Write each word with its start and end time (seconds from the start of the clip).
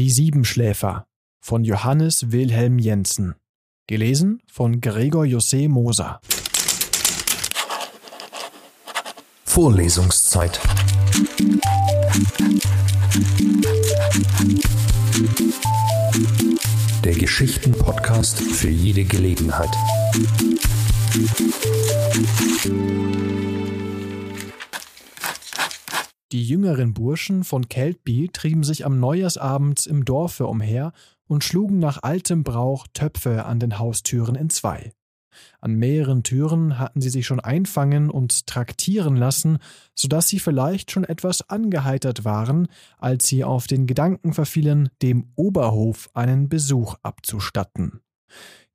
Die 0.00 0.08
Siebenschläfer 0.08 1.04
von 1.40 1.62
Johannes 1.62 2.32
Wilhelm 2.32 2.78
Jensen. 2.78 3.34
Gelesen 3.86 4.40
von 4.50 4.80
Gregor 4.80 5.24
José 5.24 5.68
Moser. 5.68 6.22
Vorlesungszeit. 9.44 10.58
Der 17.04 17.14
Geschichten-Podcast 17.14 18.40
für 18.40 18.70
jede 18.70 19.04
Gelegenheit. 19.04 19.76
Die 26.32 26.44
jüngeren 26.44 26.94
Burschen 26.94 27.42
von 27.42 27.68
Keltby 27.68 28.28
trieben 28.32 28.62
sich 28.62 28.86
am 28.86 29.00
Neujahrsabend 29.00 29.86
im 29.86 30.04
Dorfe 30.04 30.46
umher 30.46 30.92
und 31.26 31.42
schlugen 31.42 31.80
nach 31.80 32.04
altem 32.04 32.44
Brauch 32.44 32.86
Töpfe 32.92 33.46
an 33.46 33.58
den 33.58 33.80
Haustüren 33.80 34.36
entzwei. 34.36 34.92
An 35.60 35.74
mehreren 35.74 36.22
Türen 36.22 36.78
hatten 36.78 37.00
sie 37.00 37.10
sich 37.10 37.26
schon 37.26 37.40
einfangen 37.40 38.10
und 38.10 38.46
traktieren 38.46 39.16
lassen, 39.16 39.58
so 39.94 40.06
dass 40.06 40.28
sie 40.28 40.38
vielleicht 40.38 40.92
schon 40.92 41.04
etwas 41.04 41.48
angeheitert 41.48 42.24
waren, 42.24 42.68
als 42.98 43.26
sie 43.26 43.42
auf 43.42 43.66
den 43.66 43.88
Gedanken 43.88 44.32
verfielen, 44.32 44.88
dem 45.02 45.32
Oberhof 45.34 46.10
einen 46.14 46.48
Besuch 46.48 46.94
abzustatten. 47.02 48.00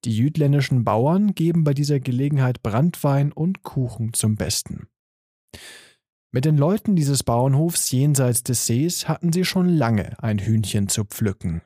Die 0.03 0.15
jütländischen 0.15 0.83
Bauern 0.83 1.35
geben 1.35 1.63
bei 1.63 1.73
dieser 1.73 2.01
Gelegenheit 2.01 2.61
Brandwein 2.63 3.31
und 3.31 3.63
Kuchen 3.63 4.13
zum 4.13 4.35
Besten. 4.35 4.87
Mit 6.35 6.43
den 6.43 6.57
Leuten 6.57 6.97
dieses 6.97 7.23
Bauernhofs 7.23 7.91
jenseits 7.91 8.43
des 8.43 8.65
Sees 8.65 9.07
hatten 9.07 9.31
sie 9.31 9.45
schon 9.45 9.69
lange 9.69 10.21
ein 10.21 10.37
Hühnchen 10.37 10.89
zu 10.89 11.05
pflücken. 11.05 11.61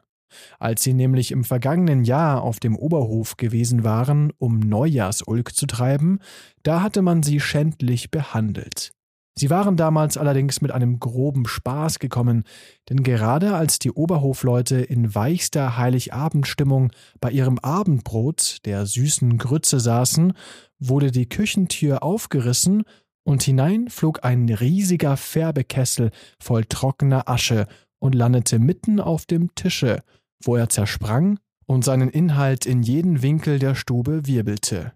Als 0.59 0.83
sie 0.83 0.93
nämlich 0.93 1.31
im 1.31 1.43
vergangenen 1.43 2.03
Jahr 2.03 2.43
auf 2.43 2.59
dem 2.59 2.75
Oberhof 2.75 3.35
gewesen 3.35 3.83
waren, 3.83 4.31
um 4.37 4.59
Neujahrsulk 4.59 5.55
zu 5.55 5.65
treiben, 5.65 6.19
da 6.61 6.83
hatte 6.83 7.01
man 7.01 7.23
sie 7.23 7.39
schändlich 7.39 8.11
behandelt. 8.11 8.91
Sie 9.35 9.49
waren 9.49 9.75
damals 9.75 10.17
allerdings 10.17 10.61
mit 10.61 10.69
einem 10.69 10.99
groben 10.99 11.47
Spaß 11.47 11.97
gekommen, 11.97 12.43
denn 12.89 13.01
gerade 13.01 13.55
als 13.55 13.79
die 13.79 13.91
Oberhofleute 13.91 14.81
in 14.81 15.15
weichster 15.15 15.77
Heiligabendstimmung 15.77 16.91
bei 17.19 17.31
ihrem 17.31 17.57
Abendbrot, 17.57 18.57
der 18.65 18.85
süßen 18.85 19.39
Grütze 19.39 19.79
saßen, 19.79 20.33
wurde 20.77 21.09
die 21.09 21.27
Küchentür 21.27 22.03
aufgerissen 22.03 22.83
und 23.29 23.43
hinein 23.43 23.89
flog 23.89 24.25
ein 24.25 24.49
riesiger 24.49 25.15
Färbekessel 25.15 26.09
voll 26.39 26.65
trockener 26.65 27.29
Asche 27.29 27.67
und 27.99 28.15
landete 28.15 28.57
mitten 28.57 28.99
auf 28.99 29.27
dem 29.27 29.53
Tische, 29.53 30.01
wo 30.43 30.55
er 30.55 30.69
zersprang 30.69 31.37
und 31.67 31.85
seinen 31.85 32.09
Inhalt 32.09 32.65
in 32.65 32.81
jeden 32.81 33.21
Winkel 33.21 33.59
der 33.59 33.75
Stube 33.75 34.25
wirbelte. 34.25 34.93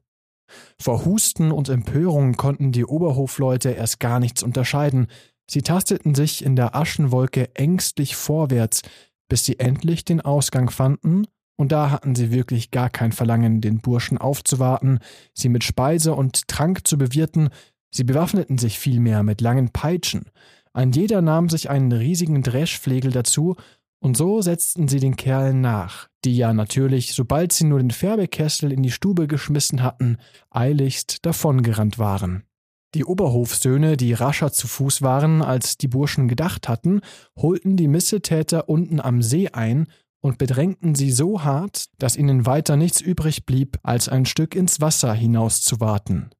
Vor 0.81 1.05
Husten 1.05 1.51
und 1.51 1.69
Empörung 1.69 2.33
konnten 2.33 2.71
die 2.71 2.85
Oberhofleute 2.85 3.69
erst 3.69 3.99
gar 3.99 4.19
nichts 4.19 4.41
unterscheiden, 4.41 5.07
sie 5.47 5.61
tasteten 5.61 6.15
sich 6.15 6.43
in 6.43 6.55
der 6.55 6.75
Aschenwolke 6.75 7.53
ängstlich 7.55 8.15
vorwärts, 8.15 8.81
bis 9.29 9.45
sie 9.45 9.59
endlich 9.59 10.05
den 10.05 10.21
Ausgang 10.21 10.71
fanden, 10.71 11.27
und 11.55 11.71
da 11.71 11.91
hatten 11.91 12.15
sie 12.15 12.31
wirklich 12.31 12.71
gar 12.71 12.89
kein 12.89 13.11
Verlangen, 13.11 13.61
den 13.61 13.79
Burschen 13.79 14.17
aufzuwarten, 14.17 14.99
sie 15.35 15.49
mit 15.49 15.63
Speise 15.63 16.15
und 16.15 16.47
Trank 16.47 16.87
zu 16.87 16.97
bewirten, 16.97 17.49
Sie 17.95 18.03
bewaffneten 18.03 18.57
sich 18.57 18.79
vielmehr 18.79 19.21
mit 19.21 19.39
langen 19.39 19.69
Peitschen. 19.69 20.25
Ein 20.73 20.91
jeder 20.91 21.21
nahm 21.21 21.49
sich 21.49 21.69
einen 21.69 21.91
riesigen 21.91 22.41
Dreschflegel 22.41 23.11
dazu, 23.11 23.55
und 23.99 24.17
so 24.17 24.41
setzten 24.41 24.89
sie 24.89 24.99
den 24.99 25.15
Kerlen 25.15 25.61
nach, 25.61 26.09
die 26.25 26.35
ja 26.35 26.51
natürlich, 26.51 27.13
sobald 27.13 27.53
sie 27.53 27.63
nur 27.63 27.79
den 27.79 27.91
Färbekessel 27.91 28.73
in 28.73 28.83
die 28.83 28.91
Stube 28.91 29.27
geschmissen 29.27 29.81
hatten, 29.81 30.17
eiligst 30.49 31.25
davongerannt 31.25 31.99
waren. 31.99 32.43
Die 32.95 33.05
Oberhofsöhne, 33.05 33.95
die 33.95 34.13
rascher 34.13 34.51
zu 34.51 34.67
Fuß 34.67 35.03
waren, 35.03 35.41
als 35.41 35.77
die 35.77 35.87
Burschen 35.87 36.27
gedacht 36.27 36.67
hatten, 36.67 37.01
holten 37.37 37.77
die 37.77 37.87
Missetäter 37.87 38.67
unten 38.67 38.99
am 38.99 39.21
See 39.21 39.49
ein 39.49 39.87
und 40.19 40.37
bedrängten 40.37 40.95
sie 40.95 41.11
so 41.11 41.43
hart, 41.43 41.85
dass 41.97 42.17
ihnen 42.17 42.45
weiter 42.45 42.75
nichts 42.75 43.01
übrig 43.01 43.45
blieb, 43.45 43.77
als 43.83 44.09
ein 44.09 44.25
Stück 44.25 44.55
ins 44.55 44.81
Wasser 44.81 45.13
hinauszuwarten. 45.13 46.31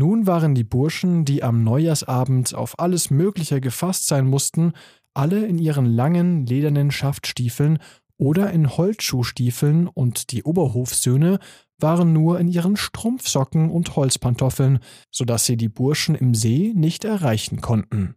Nun 0.00 0.28
waren 0.28 0.54
die 0.54 0.62
Burschen, 0.62 1.24
die 1.24 1.42
am 1.42 1.64
Neujahrsabend 1.64 2.54
auf 2.54 2.78
alles 2.78 3.10
Mögliche 3.10 3.60
gefasst 3.60 4.06
sein 4.06 4.28
mussten, 4.28 4.74
alle 5.12 5.44
in 5.44 5.58
ihren 5.58 5.86
langen, 5.86 6.46
ledernen 6.46 6.92
Schaftstiefeln 6.92 7.80
oder 8.16 8.52
in 8.52 8.76
Holzschuhstiefeln 8.76 9.88
und 9.88 10.30
die 10.30 10.44
Oberhofsöhne 10.44 11.40
waren 11.80 12.12
nur 12.12 12.38
in 12.38 12.46
ihren 12.46 12.76
Strumpfsocken 12.76 13.70
und 13.70 13.96
Holzpantoffeln, 13.96 14.78
so 15.10 15.24
dass 15.24 15.46
sie 15.46 15.56
die 15.56 15.68
Burschen 15.68 16.14
im 16.14 16.32
See 16.32 16.72
nicht 16.76 17.04
erreichen 17.04 17.60
konnten. 17.60 18.14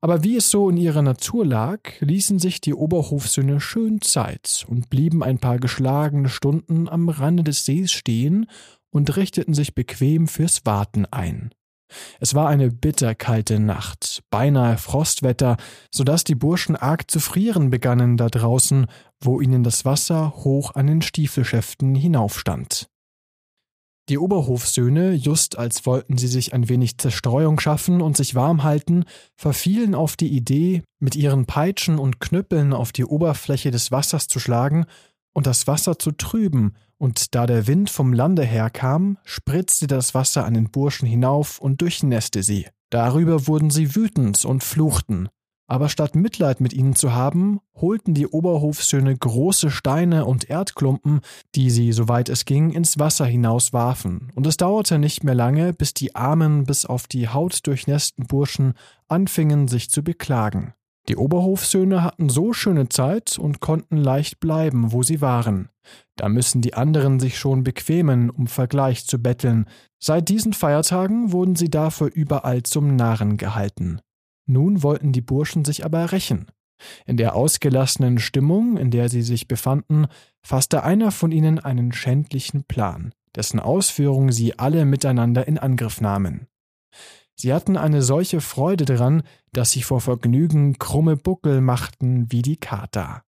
Aber 0.00 0.22
wie 0.22 0.36
es 0.36 0.48
so 0.48 0.70
in 0.70 0.76
ihrer 0.76 1.02
Natur 1.02 1.44
lag, 1.44 1.80
ließen 1.98 2.38
sich 2.38 2.60
die 2.60 2.74
Oberhofsöhne 2.74 3.60
schön 3.60 4.00
Zeit 4.00 4.64
und 4.68 4.90
blieben 4.90 5.24
ein 5.24 5.38
paar 5.38 5.58
geschlagene 5.58 6.28
Stunden 6.28 6.88
am 6.88 7.08
Rande 7.08 7.42
des 7.42 7.64
Sees 7.64 7.90
stehen 7.90 8.46
und 8.94 9.16
richteten 9.16 9.54
sich 9.54 9.74
bequem 9.74 10.28
fürs 10.28 10.64
Warten 10.64 11.04
ein. 11.06 11.50
Es 12.20 12.34
war 12.34 12.48
eine 12.48 12.70
bitterkalte 12.70 13.58
Nacht, 13.58 14.22
beinahe 14.30 14.78
Frostwetter, 14.78 15.56
so 15.90 16.04
dass 16.04 16.24
die 16.24 16.34
Burschen 16.34 16.76
arg 16.76 17.10
zu 17.10 17.20
frieren 17.20 17.70
begannen 17.70 18.16
da 18.16 18.28
draußen, 18.28 18.86
wo 19.20 19.40
ihnen 19.40 19.64
das 19.64 19.84
Wasser 19.84 20.34
hoch 20.36 20.74
an 20.74 20.86
den 20.86 21.02
Stiefelschäften 21.02 21.94
hinaufstand. 21.94 22.88
Die 24.10 24.18
Oberhofsöhne, 24.18 25.12
just 25.12 25.56
als 25.56 25.86
wollten 25.86 26.18
sie 26.18 26.28
sich 26.28 26.52
ein 26.52 26.68
wenig 26.68 26.98
Zerstreuung 26.98 27.58
schaffen 27.58 28.02
und 28.02 28.16
sich 28.16 28.34
warm 28.34 28.62
halten, 28.62 29.04
verfielen 29.34 29.94
auf 29.94 30.16
die 30.16 30.28
Idee, 30.28 30.82
mit 31.00 31.16
ihren 31.16 31.46
Peitschen 31.46 31.98
und 31.98 32.20
Knüppeln 32.20 32.74
auf 32.74 32.92
die 32.92 33.06
Oberfläche 33.06 33.70
des 33.70 33.90
Wassers 33.90 34.28
zu 34.28 34.40
schlagen 34.40 34.84
und 35.32 35.46
das 35.46 35.66
Wasser 35.66 35.98
zu 35.98 36.12
trüben, 36.12 36.74
und 36.98 37.34
da 37.34 37.46
der 37.46 37.66
Wind 37.66 37.90
vom 37.90 38.12
Lande 38.12 38.42
herkam, 38.44 39.18
spritzte 39.24 39.86
das 39.86 40.14
Wasser 40.14 40.44
an 40.44 40.54
den 40.54 40.70
Burschen 40.70 41.06
hinauf 41.06 41.58
und 41.58 41.80
durchnässte 41.80 42.42
sie. 42.42 42.66
Darüber 42.90 43.46
wurden 43.46 43.70
sie 43.70 43.96
wütend 43.96 44.44
und 44.44 44.62
fluchten. 44.62 45.28
Aber 45.66 45.88
statt 45.88 46.14
Mitleid 46.14 46.60
mit 46.60 46.74
ihnen 46.74 46.94
zu 46.94 47.14
haben, 47.14 47.58
holten 47.74 48.12
die 48.12 48.26
Oberhofsöhne 48.26 49.16
große 49.16 49.70
Steine 49.70 50.26
und 50.26 50.50
Erdklumpen, 50.50 51.20
die 51.54 51.70
sie, 51.70 51.92
soweit 51.92 52.28
es 52.28 52.44
ging, 52.44 52.70
ins 52.70 52.98
Wasser 52.98 53.24
hinauswarfen, 53.24 54.30
und 54.34 54.46
es 54.46 54.58
dauerte 54.58 54.98
nicht 54.98 55.24
mehr 55.24 55.34
lange, 55.34 55.72
bis 55.72 55.94
die 55.94 56.14
armen, 56.14 56.64
bis 56.64 56.84
auf 56.84 57.06
die 57.06 57.28
Haut 57.28 57.66
durchnässten 57.66 58.26
Burschen 58.26 58.74
anfingen, 59.08 59.66
sich 59.66 59.90
zu 59.90 60.04
beklagen. 60.04 60.74
Die 61.08 61.16
Oberhofsöhne 61.16 62.02
hatten 62.02 62.28
so 62.30 62.52
schöne 62.52 62.88
Zeit 62.88 63.38
und 63.38 63.60
konnten 63.60 63.98
leicht 63.98 64.40
bleiben, 64.40 64.92
wo 64.92 65.02
sie 65.02 65.20
waren. 65.20 65.68
Da 66.16 66.28
müssen 66.28 66.62
die 66.62 66.74
anderen 66.74 67.20
sich 67.20 67.38
schon 67.38 67.62
bequemen, 67.62 68.30
um 68.30 68.46
Vergleich 68.46 69.06
zu 69.06 69.18
betteln. 69.18 69.66
Seit 69.98 70.28
diesen 70.30 70.54
Feiertagen 70.54 71.32
wurden 71.32 71.56
sie 71.56 71.68
dafür 71.68 72.10
überall 72.12 72.62
zum 72.62 72.96
Narren 72.96 73.36
gehalten. 73.36 74.00
Nun 74.46 74.82
wollten 74.82 75.12
die 75.12 75.20
Burschen 75.20 75.64
sich 75.64 75.84
aber 75.84 76.12
rächen. 76.12 76.46
In 77.06 77.16
der 77.16 77.34
ausgelassenen 77.34 78.18
Stimmung, 78.18 78.76
in 78.76 78.90
der 78.90 79.08
sie 79.08 79.22
sich 79.22 79.46
befanden, 79.46 80.06
fasste 80.42 80.84
einer 80.84 81.10
von 81.10 81.32
ihnen 81.32 81.58
einen 81.58 81.92
schändlichen 81.92 82.64
Plan, 82.64 83.12
dessen 83.36 83.60
Ausführung 83.60 84.32
sie 84.32 84.58
alle 84.58 84.84
miteinander 84.84 85.46
in 85.46 85.58
Angriff 85.58 86.00
nahmen. 86.00 86.46
Sie 87.36 87.52
hatten 87.52 87.76
eine 87.76 88.02
solche 88.02 88.40
Freude 88.40 88.84
daran, 88.84 89.22
dass 89.52 89.70
sie 89.70 89.82
vor 89.82 90.00
Vergnügen 90.00 90.78
krumme 90.78 91.16
Buckel 91.16 91.60
machten 91.60 92.30
wie 92.30 92.42
die 92.42 92.56
Kater. 92.56 93.22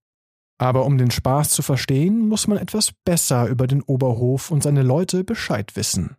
Aber 0.59 0.87
um 0.87 0.97
den 0.97 1.11
Spaß 1.11 1.51
zu 1.51 1.63
verstehen, 1.63 2.29
muss 2.29 2.47
man 2.47 2.59
etwas 2.59 2.93
besser 3.05 3.47
über 3.47 3.67
den 3.67 3.83
Oberhof 3.83 4.51
und 4.51 4.63
seine 4.63 4.83
Leute 4.83 5.23
Bescheid 5.23 5.77
wissen. 5.77 6.17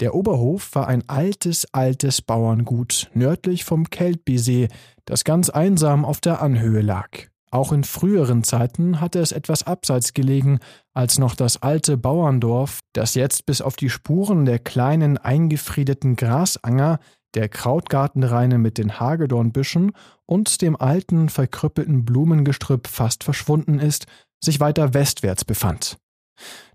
Der 0.00 0.14
Oberhof 0.14 0.74
war 0.74 0.88
ein 0.88 1.08
altes, 1.08 1.66
altes 1.72 2.22
Bauerngut 2.22 3.10
nördlich 3.14 3.64
vom 3.64 3.88
Keltbysee, 3.90 4.68
das 5.04 5.24
ganz 5.24 5.50
einsam 5.50 6.04
auf 6.04 6.20
der 6.20 6.42
Anhöhe 6.42 6.80
lag. 6.80 7.10
Auch 7.52 7.72
in 7.72 7.82
früheren 7.82 8.44
Zeiten 8.44 9.00
hatte 9.00 9.18
es 9.18 9.32
etwas 9.32 9.66
abseits 9.66 10.14
gelegen, 10.14 10.60
als 10.94 11.18
noch 11.18 11.34
das 11.34 11.62
alte 11.62 11.96
Bauerndorf, 11.96 12.80
das 12.92 13.14
jetzt 13.14 13.44
bis 13.44 13.60
auf 13.60 13.74
die 13.74 13.90
Spuren 13.90 14.44
der 14.44 14.60
kleinen 14.60 15.18
eingefriedeten 15.18 16.14
Grasanger, 16.14 17.00
der 17.34 17.48
Krautgartenreine 17.48 18.58
mit 18.58 18.78
den 18.78 19.00
Hagedornbüschen 19.00 19.92
und 20.26 20.62
dem 20.62 20.76
alten 20.76 21.28
verkrüppelten 21.28 22.04
Blumengestrüpp 22.04 22.86
fast 22.86 23.24
verschwunden 23.24 23.80
ist, 23.80 24.06
sich 24.42 24.60
weiter 24.60 24.94
westwärts 24.94 25.44
befand. 25.44 25.98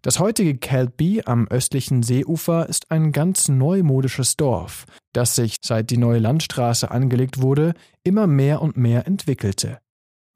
Das 0.02 0.20
heutige 0.20 0.58
Kelby 0.58 1.24
am 1.26 1.48
östlichen 1.48 2.04
Seeufer 2.04 2.70
ist 2.70 2.92
ein 2.92 3.12
ganz 3.12 3.48
neumodisches 3.48 4.38
Dorf, 4.38 4.86
das 5.14 5.36
sich, 5.36 5.56
seit 5.64 5.90
die 5.90 5.98
neue 5.98 6.20
Landstraße 6.20 6.92
angelegt 6.92 7.42
wurde, 7.42 7.74
immer 8.04 8.28
mehr 8.28 8.62
und 8.62 8.78
mehr 8.78 9.08
entwickelte. 9.08 9.80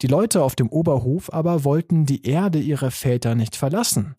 Die 0.02 0.08
Leute 0.08 0.44
auf 0.44 0.56
dem 0.56 0.70
Oberhof 0.70 1.32
aber 1.34 1.64
wollten 1.64 2.06
die 2.06 2.26
Erde 2.26 2.60
ihrer 2.60 2.92
Väter 2.92 3.36
nicht 3.36 3.56
verlassen. 3.56 4.16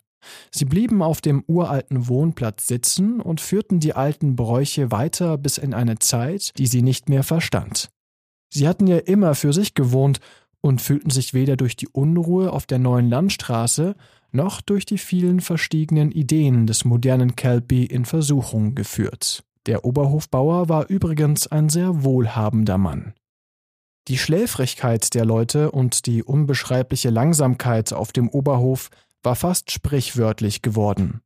Sie 0.51 0.65
blieben 0.65 1.01
auf 1.01 1.21
dem 1.21 1.43
uralten 1.47 2.07
Wohnplatz 2.07 2.67
sitzen 2.67 3.19
und 3.19 3.41
führten 3.41 3.79
die 3.79 3.93
alten 3.93 4.35
Bräuche 4.35 4.91
weiter 4.91 5.37
bis 5.37 5.57
in 5.57 5.73
eine 5.73 5.97
Zeit, 5.97 6.51
die 6.57 6.67
sie 6.67 6.83
nicht 6.83 7.09
mehr 7.09 7.23
verstand. 7.23 7.89
Sie 8.53 8.67
hatten 8.67 8.85
ja 8.85 8.97
immer 8.97 9.33
für 9.33 9.53
sich 9.53 9.73
gewohnt 9.73 10.19
und 10.61 10.81
fühlten 10.81 11.09
sich 11.09 11.33
weder 11.33 11.57
durch 11.57 11.75
die 11.75 11.87
Unruhe 11.87 12.51
auf 12.51 12.67
der 12.67 12.77
neuen 12.77 13.09
Landstraße 13.09 13.95
noch 14.31 14.61
durch 14.61 14.85
die 14.85 14.99
vielen 14.99 15.41
verstiegenen 15.41 16.11
Ideen 16.11 16.67
des 16.67 16.85
modernen 16.85 17.35
Kelpie 17.35 17.85
in 17.85 18.05
Versuchung 18.05 18.75
geführt. 18.75 19.43
Der 19.65 19.85
Oberhofbauer 19.85 20.69
war 20.69 20.87
übrigens 20.89 21.47
ein 21.47 21.69
sehr 21.69 22.03
wohlhabender 22.03 22.77
Mann. 22.77 23.13
Die 24.07 24.17
Schläfrigkeit 24.17 25.13
der 25.13 25.25
Leute 25.25 25.71
und 25.71 26.05
die 26.07 26.23
unbeschreibliche 26.23 27.09
Langsamkeit 27.09 27.93
auf 27.93 28.11
dem 28.11 28.29
Oberhof 28.29 28.89
war 29.21 29.35
fast 29.35 29.71
sprichwörtlich 29.71 30.61
geworden. 30.61 31.21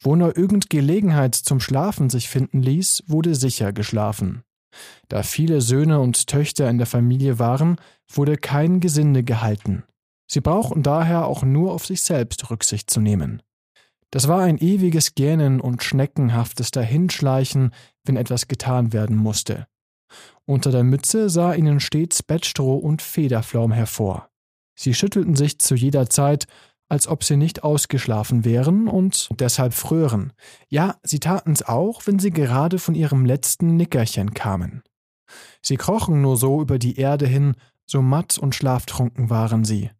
Wo 0.00 0.16
nur 0.16 0.36
irgend 0.36 0.70
Gelegenheit 0.70 1.34
zum 1.34 1.60
Schlafen 1.60 2.10
sich 2.10 2.28
finden 2.28 2.62
ließ, 2.62 3.04
wurde 3.06 3.34
sicher 3.34 3.72
geschlafen. 3.72 4.42
Da 5.08 5.22
viele 5.22 5.60
Söhne 5.60 6.00
und 6.00 6.26
Töchter 6.26 6.68
in 6.68 6.78
der 6.78 6.86
Familie 6.86 7.38
waren, 7.38 7.76
wurde 8.12 8.36
kein 8.36 8.80
Gesinde 8.80 9.22
gehalten. 9.22 9.84
Sie 10.26 10.40
brauchten 10.40 10.82
daher 10.82 11.26
auch 11.26 11.42
nur 11.42 11.72
auf 11.72 11.86
sich 11.86 12.02
selbst 12.02 12.50
Rücksicht 12.50 12.88
zu 12.90 13.00
nehmen. 13.00 13.42
Das 14.10 14.26
war 14.26 14.42
ein 14.42 14.58
ewiges 14.58 15.14
Gähnen 15.14 15.60
und 15.60 15.82
schneckenhaftes 15.82 16.70
Dahinschleichen, 16.70 17.72
wenn 18.04 18.16
etwas 18.16 18.48
getan 18.48 18.92
werden 18.92 19.16
musste. 19.16 19.66
Unter 20.44 20.70
der 20.70 20.84
Mütze 20.84 21.30
sah 21.30 21.54
ihnen 21.54 21.80
stets 21.80 22.22
Bettstroh 22.22 22.76
und 22.76 23.02
Federflaum 23.02 23.72
hervor. 23.72 24.28
Sie 24.74 24.94
schüttelten 24.94 25.36
sich 25.36 25.58
zu 25.58 25.74
jeder 25.74 26.08
Zeit 26.08 26.46
als 26.90 27.06
ob 27.06 27.22
sie 27.22 27.36
nicht 27.36 27.62
ausgeschlafen 27.62 28.44
wären 28.44 28.88
und 28.88 29.28
deshalb 29.38 29.72
frören. 29.72 30.32
Ja, 30.68 30.96
sie 31.04 31.20
taten's 31.20 31.62
auch, 31.62 32.06
wenn 32.06 32.18
sie 32.18 32.32
gerade 32.32 32.78
von 32.78 32.96
ihrem 32.96 33.24
letzten 33.24 33.76
Nickerchen 33.76 34.34
kamen. 34.34 34.82
Sie 35.62 35.76
krochen 35.76 36.20
nur 36.20 36.36
so 36.36 36.60
über 36.60 36.80
die 36.80 36.96
Erde 36.96 37.28
hin, 37.28 37.54
so 37.86 38.02
matt 38.02 38.38
und 38.38 38.56
schlaftrunken 38.56 39.30
waren 39.30 39.64
sie. 39.64 39.90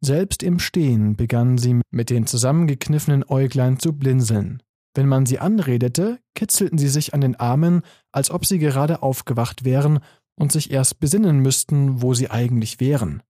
Selbst 0.00 0.42
im 0.42 0.58
Stehen 0.58 1.14
begannen 1.14 1.58
sie 1.58 1.80
mit 1.90 2.10
den 2.10 2.26
zusammengekniffenen 2.26 3.24
Äuglein 3.28 3.78
zu 3.78 3.92
blinzeln. 3.92 4.64
Wenn 4.94 5.08
man 5.08 5.26
sie 5.26 5.38
anredete, 5.38 6.18
kitzelten 6.34 6.78
sie 6.78 6.88
sich 6.88 7.14
an 7.14 7.20
den 7.20 7.36
Armen, 7.36 7.82
als 8.12 8.30
ob 8.30 8.44
sie 8.44 8.58
gerade 8.58 9.02
aufgewacht 9.02 9.64
wären 9.64 10.00
und 10.34 10.52
sich 10.52 10.70
erst 10.70 11.00
besinnen 11.00 11.40
müssten, 11.40 12.02
wo 12.02 12.14
sie 12.14 12.30
eigentlich 12.30 12.80
wären. 12.80 13.22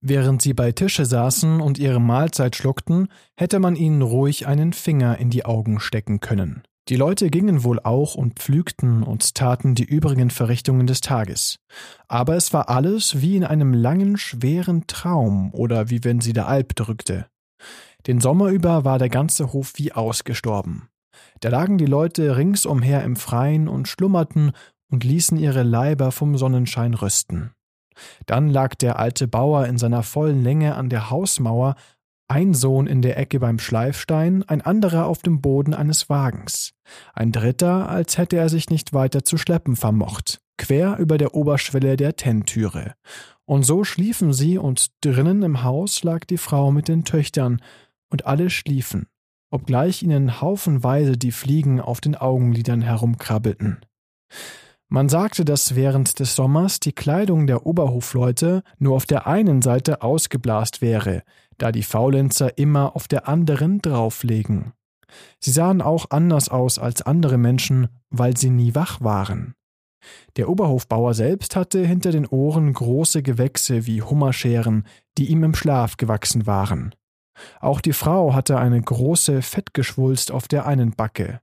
Während 0.00 0.42
sie 0.42 0.54
bei 0.54 0.72
Tische 0.72 1.06
saßen 1.06 1.60
und 1.60 1.78
ihre 1.78 2.00
Mahlzeit 2.00 2.56
schluckten, 2.56 3.08
hätte 3.36 3.58
man 3.58 3.76
ihnen 3.76 4.02
ruhig 4.02 4.46
einen 4.46 4.72
Finger 4.72 5.18
in 5.18 5.30
die 5.30 5.44
Augen 5.44 5.80
stecken 5.80 6.20
können. 6.20 6.62
Die 6.88 6.96
Leute 6.96 7.30
gingen 7.30 7.62
wohl 7.62 7.78
auch 7.78 8.16
und 8.16 8.40
pflügten 8.40 9.04
und 9.04 9.36
taten 9.36 9.76
die 9.76 9.84
übrigen 9.84 10.30
Verrichtungen 10.30 10.88
des 10.88 11.00
Tages. 11.00 11.60
Aber 12.08 12.34
es 12.34 12.52
war 12.52 12.68
alles 12.68 13.20
wie 13.20 13.36
in 13.36 13.44
einem 13.44 13.72
langen, 13.72 14.16
schweren 14.16 14.88
Traum 14.88 15.54
oder 15.54 15.90
wie 15.90 16.02
wenn 16.02 16.20
sie 16.20 16.32
der 16.32 16.48
Alp 16.48 16.74
drückte. 16.74 17.26
Den 18.06 18.20
Sommer 18.20 18.48
über 18.48 18.84
war 18.84 18.98
der 18.98 19.08
ganze 19.08 19.52
Hof 19.52 19.72
wie 19.76 19.92
ausgestorben. 19.92 20.88
Da 21.40 21.48
lagen 21.48 21.78
die 21.78 21.86
Leute 21.86 22.36
ringsumher 22.36 23.02
im 23.04 23.16
Freien 23.16 23.68
und 23.68 23.88
schlummerten 23.88 24.52
und 24.90 25.04
ließen 25.04 25.38
ihre 25.38 25.62
Leiber 25.62 26.12
vom 26.12 26.36
Sonnenschein 26.36 26.94
rüsten. 26.94 27.52
Dann 28.26 28.48
lag 28.48 28.74
der 28.74 28.98
alte 28.98 29.28
Bauer 29.28 29.66
in 29.66 29.78
seiner 29.78 30.02
vollen 30.02 30.42
Länge 30.42 30.74
an 30.74 30.88
der 30.88 31.10
Hausmauer, 31.10 31.76
ein 32.28 32.54
Sohn 32.54 32.86
in 32.86 33.02
der 33.02 33.18
Ecke 33.18 33.40
beim 33.40 33.58
Schleifstein, 33.58 34.42
ein 34.44 34.62
anderer 34.62 35.06
auf 35.06 35.18
dem 35.18 35.40
Boden 35.40 35.74
eines 35.74 36.08
Wagens, 36.08 36.72
ein 37.12 37.30
dritter, 37.30 37.88
als 37.88 38.16
hätte 38.16 38.36
er 38.36 38.48
sich 38.48 38.70
nicht 38.70 38.94
weiter 38.94 39.24
zu 39.24 39.36
schleppen 39.36 39.76
vermocht, 39.76 40.40
quer 40.56 40.96
über 40.98 41.18
der 41.18 41.34
Oberschwelle 41.34 41.96
der 41.96 42.16
Tenntüre. 42.16 42.94
Und 43.44 43.64
so 43.64 43.84
schliefen 43.84 44.32
sie, 44.32 44.56
und 44.56 44.86
drinnen 45.04 45.42
im 45.42 45.62
Haus 45.62 46.04
lag 46.04 46.24
die 46.24 46.38
Frau 46.38 46.70
mit 46.70 46.88
den 46.88 47.04
Töchtern, 47.04 47.60
und 48.12 48.26
alle 48.26 48.50
schliefen, 48.50 49.06
obgleich 49.50 50.02
ihnen 50.02 50.40
haufenweise 50.40 51.16
die 51.16 51.32
Fliegen 51.32 51.80
auf 51.80 52.00
den 52.00 52.14
Augenlidern 52.14 52.82
herumkrabbelten. 52.82 53.80
Man 54.88 55.08
sagte, 55.08 55.46
dass 55.46 55.74
während 55.74 56.18
des 56.20 56.36
Sommers 56.36 56.78
die 56.78 56.92
Kleidung 56.92 57.46
der 57.46 57.64
Oberhofleute 57.64 58.62
nur 58.78 58.94
auf 58.94 59.06
der 59.06 59.26
einen 59.26 59.62
Seite 59.62 60.02
ausgeblast 60.02 60.82
wäre, 60.82 61.22
da 61.56 61.72
die 61.72 61.82
Faulenzer 61.82 62.58
immer 62.58 62.94
auf 62.94 63.08
der 63.08 63.26
anderen 63.26 63.80
drauflegen. 63.80 64.74
Sie 65.40 65.50
sahen 65.50 65.80
auch 65.80 66.10
anders 66.10 66.50
aus 66.50 66.78
als 66.78 67.00
andere 67.00 67.38
Menschen, 67.38 67.88
weil 68.10 68.36
sie 68.36 68.50
nie 68.50 68.74
wach 68.74 69.00
waren. 69.00 69.54
Der 70.36 70.48
Oberhofbauer 70.48 71.14
selbst 71.14 71.56
hatte 71.56 71.86
hinter 71.86 72.10
den 72.10 72.26
Ohren 72.26 72.72
große 72.72 73.22
Gewächse 73.22 73.86
wie 73.86 74.02
Hummerscheren, 74.02 74.86
die 75.16 75.30
ihm 75.30 75.44
im 75.44 75.54
Schlaf 75.54 75.96
gewachsen 75.96 76.46
waren. 76.46 76.94
Auch 77.60 77.80
die 77.80 77.92
Frau 77.92 78.34
hatte 78.34 78.58
eine 78.58 78.80
große 78.80 79.42
Fettgeschwulst 79.42 80.30
auf 80.30 80.48
der 80.48 80.66
einen 80.66 80.92
Backe. 80.92 81.40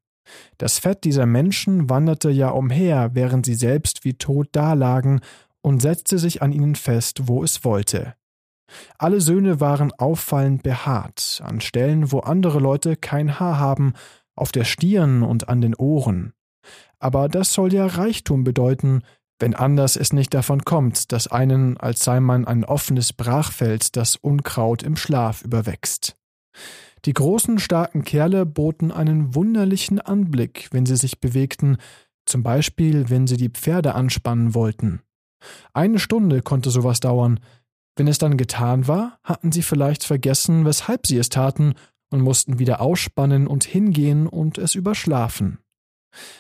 Das 0.58 0.80
Fett 0.80 1.04
dieser 1.04 1.26
Menschen 1.26 1.90
wanderte 1.90 2.30
ja 2.30 2.50
umher, 2.50 3.12
während 3.14 3.46
sie 3.46 3.56
selbst 3.56 4.06
wie 4.06 4.14
tot 4.14 4.50
dalagen, 4.52 5.22
und 5.62 5.82
setzte 5.82 6.18
sich 6.18 6.42
an 6.42 6.52
ihnen 6.52 6.76
fest, 6.76 7.28
wo 7.28 7.44
es 7.44 7.64
wollte. 7.66 8.16
Alle 8.98 9.20
Söhne 9.20 9.60
waren 9.60 9.92
auffallend 9.98 10.64
behaart, 10.64 11.42
an 11.44 11.60
Stellen, 11.60 12.12
wo 12.12 12.20
andere 12.20 12.60
Leute 12.60 12.96
kein 12.96 13.40
Haar 13.40 13.58
haben, 13.58 13.94
auf 14.36 14.52
der 14.52 14.64
Stirn 14.64 15.24
und 15.24 15.50
an 15.50 15.62
den 15.62 15.76
Ohren. 15.76 16.34
Aber 17.00 17.28
das 17.30 17.54
soll 17.54 17.74
ja 17.74 17.86
Reichtum 17.86 18.44
bedeuten, 18.44 19.02
wenn 19.40 19.56
anders 19.56 19.96
es 19.96 20.14
nicht 20.14 20.34
davon 20.34 20.64
kommt, 20.64 21.12
dass 21.12 21.28
einen, 21.28 21.78
als 21.78 22.04
sei 22.04 22.20
man 22.20 22.46
ein 22.46 22.66
offenes 22.66 23.14
Brachfeld, 23.14 23.96
das 23.96 24.16
Unkraut 24.18 24.84
im 24.84 24.96
Schlaf 24.96 25.42
überwächst. 25.42 26.16
Die 27.06 27.14
großen, 27.14 27.60
starken 27.60 28.04
Kerle 28.04 28.46
boten 28.46 28.92
einen 28.92 29.34
wunderlichen 29.34 30.02
Anblick, 30.02 30.68
wenn 30.72 30.86
sie 30.86 30.98
sich 30.98 31.22
bewegten, 31.22 31.78
zum 32.26 32.44
Beispiel 32.44 33.10
wenn 33.10 33.26
sie 33.26 33.38
die 33.38 33.50
Pferde 33.50 33.96
anspannen 33.96 34.54
wollten. 34.54 35.02
Eine 35.74 36.00
Stunde 36.00 36.42
konnte 36.42 36.70
sowas 36.70 37.00
dauern. 37.00 37.40
Wenn 37.96 38.08
es 38.08 38.18
dann 38.18 38.38
getan 38.38 38.88
war, 38.88 39.20
hatten 39.24 39.54
sie 39.54 39.62
vielleicht 39.62 40.04
vergessen, 40.04 40.66
weshalb 40.66 41.08
sie 41.08 41.18
es 41.18 41.30
taten, 41.30 41.76
und 42.12 42.22
mussten 42.22 42.58
wieder 42.58 42.82
ausspannen 42.82 43.46
und 43.48 43.64
hingehen 43.64 44.28
und 44.28 44.58
es 44.58 44.74
überschlafen. 44.76 45.60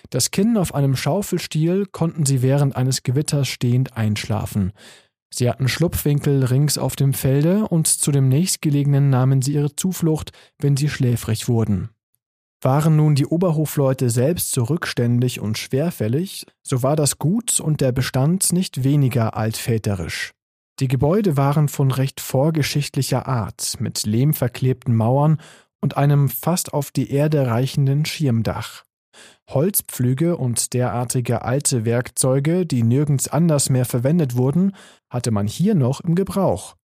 Das 0.10 0.32
Kinn 0.32 0.58
auf 0.58 0.74
einem 0.74 0.96
Schaufelstiel 0.96 1.86
konnten 1.86 2.26
sie 2.26 2.42
während 2.42 2.76
eines 2.76 3.04
Gewitters 3.04 3.48
stehend 3.48 3.96
einschlafen. 3.96 4.72
Sie 5.32 5.50
hatten 5.50 5.68
Schlupfwinkel 5.68 6.44
rings 6.46 6.78
auf 6.78 6.96
dem 6.96 7.14
Felde 7.14 7.68
und 7.68 7.88
zu 7.88 8.12
dem 8.12 8.30
nächstgelegenen 8.30 9.10
nahmen 9.10 9.42
sie 9.42 9.54
ihre 9.54 9.76
Zuflucht, 9.76 10.32
wenn 10.58 10.76
sie 10.76 10.90
schläfrig 10.90 11.48
wurden. 11.48 11.90
Waren 12.62 12.98
nun 12.98 13.16
die 13.16 13.26
Oberhofleute 13.26 14.10
selbst 14.10 14.52
so 14.52 14.64
rückständig 14.64 15.40
und 15.40 15.58
schwerfällig, 15.58 16.46
so 16.62 16.84
war 16.84 16.96
das 16.96 17.18
Gut 17.18 17.60
und 17.60 17.80
der 17.80 17.94
Bestand 17.94 18.52
nicht 18.52 18.84
weniger 18.84 19.38
altväterisch. 19.38 20.32
Die 20.80 20.88
Gebäude 20.88 21.38
waren 21.38 21.70
von 21.70 21.92
recht 21.92 22.20
vorgeschichtlicher 22.20 23.28
Art, 23.28 23.76
mit 23.80 24.06
lehmverklebten 24.06 24.96
Mauern 24.96 25.40
und 25.82 25.96
einem 25.96 26.28
fast 26.30 26.74
auf 26.74 26.92
die 26.92 27.12
Erde 27.12 27.48
reichenden 27.48 28.06
Schirmdach. 28.06 28.84
Holzpflüge 29.50 30.38
und 30.38 30.74
derartige 30.74 31.44
alte 31.44 31.86
Werkzeuge, 31.86 32.66
die 32.66 32.84
nirgends 32.84 33.28
anders 33.28 33.70
mehr 33.70 33.86
verwendet 33.86 34.36
wurden, 34.36 34.76
hatte 35.10 35.32
man 35.32 35.48
hier 35.48 35.76
noch 35.76 36.02
im 36.02 36.16
Gebrauch. 36.16 36.76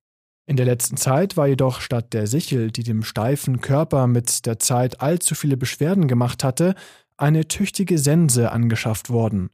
In 0.48 0.58
der 0.58 0.66
letzten 0.66 0.98
Zeit 0.98 1.38
war 1.38 1.48
jedoch 1.48 1.82
statt 1.82 2.14
der 2.14 2.28
Sichel, 2.28 2.72
die 2.72 2.84
dem 2.84 3.04
steifen 3.04 3.62
Körper 3.62 4.06
mit 4.06 4.46
der 4.46 4.60
Zeit 4.60 5.02
allzu 5.02 5.34
viele 5.34 5.58
Beschwerden 5.58 6.08
gemacht 6.08 6.44
hatte, 6.44 6.76
eine 7.18 7.48
tüchtige 7.48 7.98
Sense 7.98 8.52
angeschafft 8.52 9.10
worden. 9.10 9.50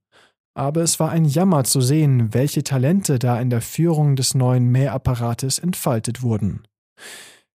Aber 0.54 0.82
es 0.82 1.00
war 1.00 1.12
ein 1.12 1.24
Jammer 1.24 1.64
zu 1.64 1.80
sehen, 1.80 2.34
welche 2.34 2.64
Talente 2.64 3.20
da 3.20 3.40
in 3.40 3.50
der 3.50 3.62
Führung 3.62 4.18
des 4.18 4.34
neuen 4.34 4.70
Mähapparates 4.70 5.60
entfaltet 5.60 6.24
wurden. 6.24 6.64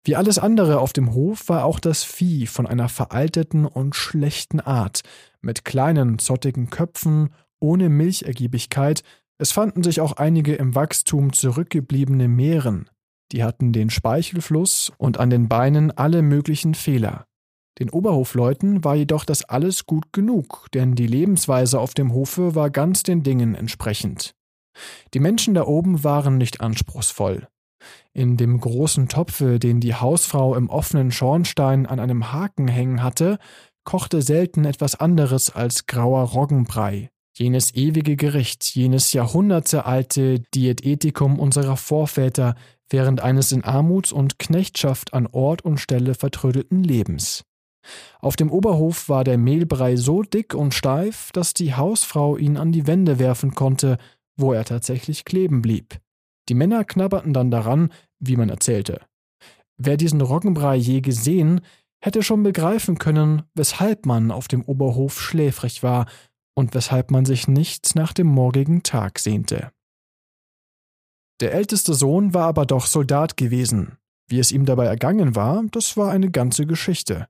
Wie 0.04 0.16
alles 0.16 0.38
andere 0.38 0.80
auf 0.80 0.92
dem 0.92 1.14
Hof 1.14 1.48
war 1.48 1.64
auch 1.64 1.78
das 1.78 2.02
Vieh 2.02 2.46
von 2.46 2.66
einer 2.66 2.88
veralteten 2.88 3.66
und 3.66 3.94
schlechten 3.94 4.60
Art, 4.60 5.02
mit 5.40 5.64
kleinen, 5.64 6.18
zottigen 6.18 6.70
Köpfen, 6.70 7.30
ohne 7.60 7.88
Milchergiebigkeit, 7.88 9.02
es 9.38 9.52
fanden 9.52 9.82
sich 9.82 10.00
auch 10.00 10.14
einige 10.14 10.54
im 10.54 10.74
Wachstum 10.74 11.32
zurückgebliebene 11.32 12.28
Meeren, 12.28 12.88
die 13.32 13.42
hatten 13.42 13.72
den 13.72 13.88
Speichelfluss 13.88 14.92
und 14.98 15.18
an 15.18 15.30
den 15.30 15.48
Beinen 15.48 15.90
alle 15.90 16.22
möglichen 16.22 16.74
Fehler. 16.74 17.24
Den 17.78 17.88
Oberhofleuten 17.88 18.84
war 18.84 18.94
jedoch 18.94 19.24
das 19.24 19.44
alles 19.44 19.86
gut 19.86 20.12
genug, 20.12 20.66
denn 20.74 20.94
die 20.94 21.06
Lebensweise 21.06 21.80
auf 21.80 21.94
dem 21.94 22.12
Hofe 22.12 22.54
war 22.54 22.68
ganz 22.68 23.02
den 23.02 23.22
Dingen 23.22 23.54
entsprechend. 23.54 24.34
Die 25.14 25.20
Menschen 25.20 25.54
da 25.54 25.66
oben 25.66 26.04
waren 26.04 26.36
nicht 26.36 26.60
anspruchsvoll. 26.60 27.48
In 28.12 28.36
dem 28.36 28.60
großen 28.60 29.08
Topfe, 29.08 29.58
den 29.58 29.80
die 29.80 29.94
Hausfrau 29.94 30.54
im 30.54 30.68
offenen 30.68 31.10
Schornstein 31.10 31.86
an 31.86 32.00
einem 32.00 32.32
Haken 32.32 32.68
hängen 32.68 33.02
hatte, 33.02 33.38
kochte 33.84 34.22
selten 34.22 34.64
etwas 34.64 34.94
anderes 34.94 35.50
als 35.50 35.86
grauer 35.86 36.22
Roggenbrei, 36.22 37.10
jenes 37.36 37.74
ewige 37.74 38.16
Gericht, 38.16 38.64
jenes 38.74 39.12
jahrhundertealte 39.12 40.40
Diätetikum 40.54 41.38
unserer 41.38 41.76
Vorväter 41.76 42.54
während 42.90 43.22
eines 43.22 43.52
in 43.52 43.64
Armut 43.64 44.12
und 44.12 44.38
Knechtschaft 44.38 45.14
an 45.14 45.26
Ort 45.26 45.62
und 45.62 45.78
Stelle 45.78 46.14
vertrödelten 46.14 46.84
Lebens. 46.84 47.44
Auf 48.20 48.36
dem 48.36 48.50
Oberhof 48.50 49.08
war 49.08 49.24
der 49.24 49.38
Mehlbrei 49.38 49.96
so 49.96 50.22
dick 50.22 50.54
und 50.54 50.74
steif, 50.74 51.30
dass 51.32 51.54
die 51.54 51.74
Hausfrau 51.74 52.36
ihn 52.36 52.56
an 52.56 52.70
die 52.70 52.86
Wände 52.86 53.18
werfen 53.18 53.54
konnte, 53.54 53.98
wo 54.36 54.52
er 54.52 54.64
tatsächlich 54.64 55.24
kleben 55.24 55.62
blieb. 55.62 55.98
Die 56.52 56.58
Männer 56.58 56.84
knabberten 56.84 57.32
dann 57.32 57.50
daran, 57.50 57.90
wie 58.18 58.36
man 58.36 58.50
erzählte. 58.50 59.00
Wer 59.78 59.96
diesen 59.96 60.20
Roggenbrei 60.20 60.76
je 60.76 61.00
gesehen, 61.00 61.62
hätte 61.98 62.22
schon 62.22 62.42
begreifen 62.42 62.98
können, 62.98 63.44
weshalb 63.54 64.04
man 64.04 64.30
auf 64.30 64.48
dem 64.48 64.62
Oberhof 64.62 65.18
schläfrig 65.18 65.82
war 65.82 66.04
und 66.54 66.74
weshalb 66.74 67.10
man 67.10 67.24
sich 67.24 67.48
nicht 67.48 67.96
nach 67.96 68.12
dem 68.12 68.26
morgigen 68.26 68.82
Tag 68.82 69.18
sehnte. 69.18 69.72
Der 71.40 71.54
älteste 71.54 71.94
Sohn 71.94 72.34
war 72.34 72.48
aber 72.48 72.66
doch 72.66 72.84
Soldat 72.84 73.38
gewesen. 73.38 73.96
Wie 74.28 74.38
es 74.38 74.52
ihm 74.52 74.66
dabei 74.66 74.84
ergangen 74.84 75.34
war, 75.34 75.64
das 75.70 75.96
war 75.96 76.10
eine 76.10 76.30
ganze 76.30 76.66
Geschichte. 76.66 77.28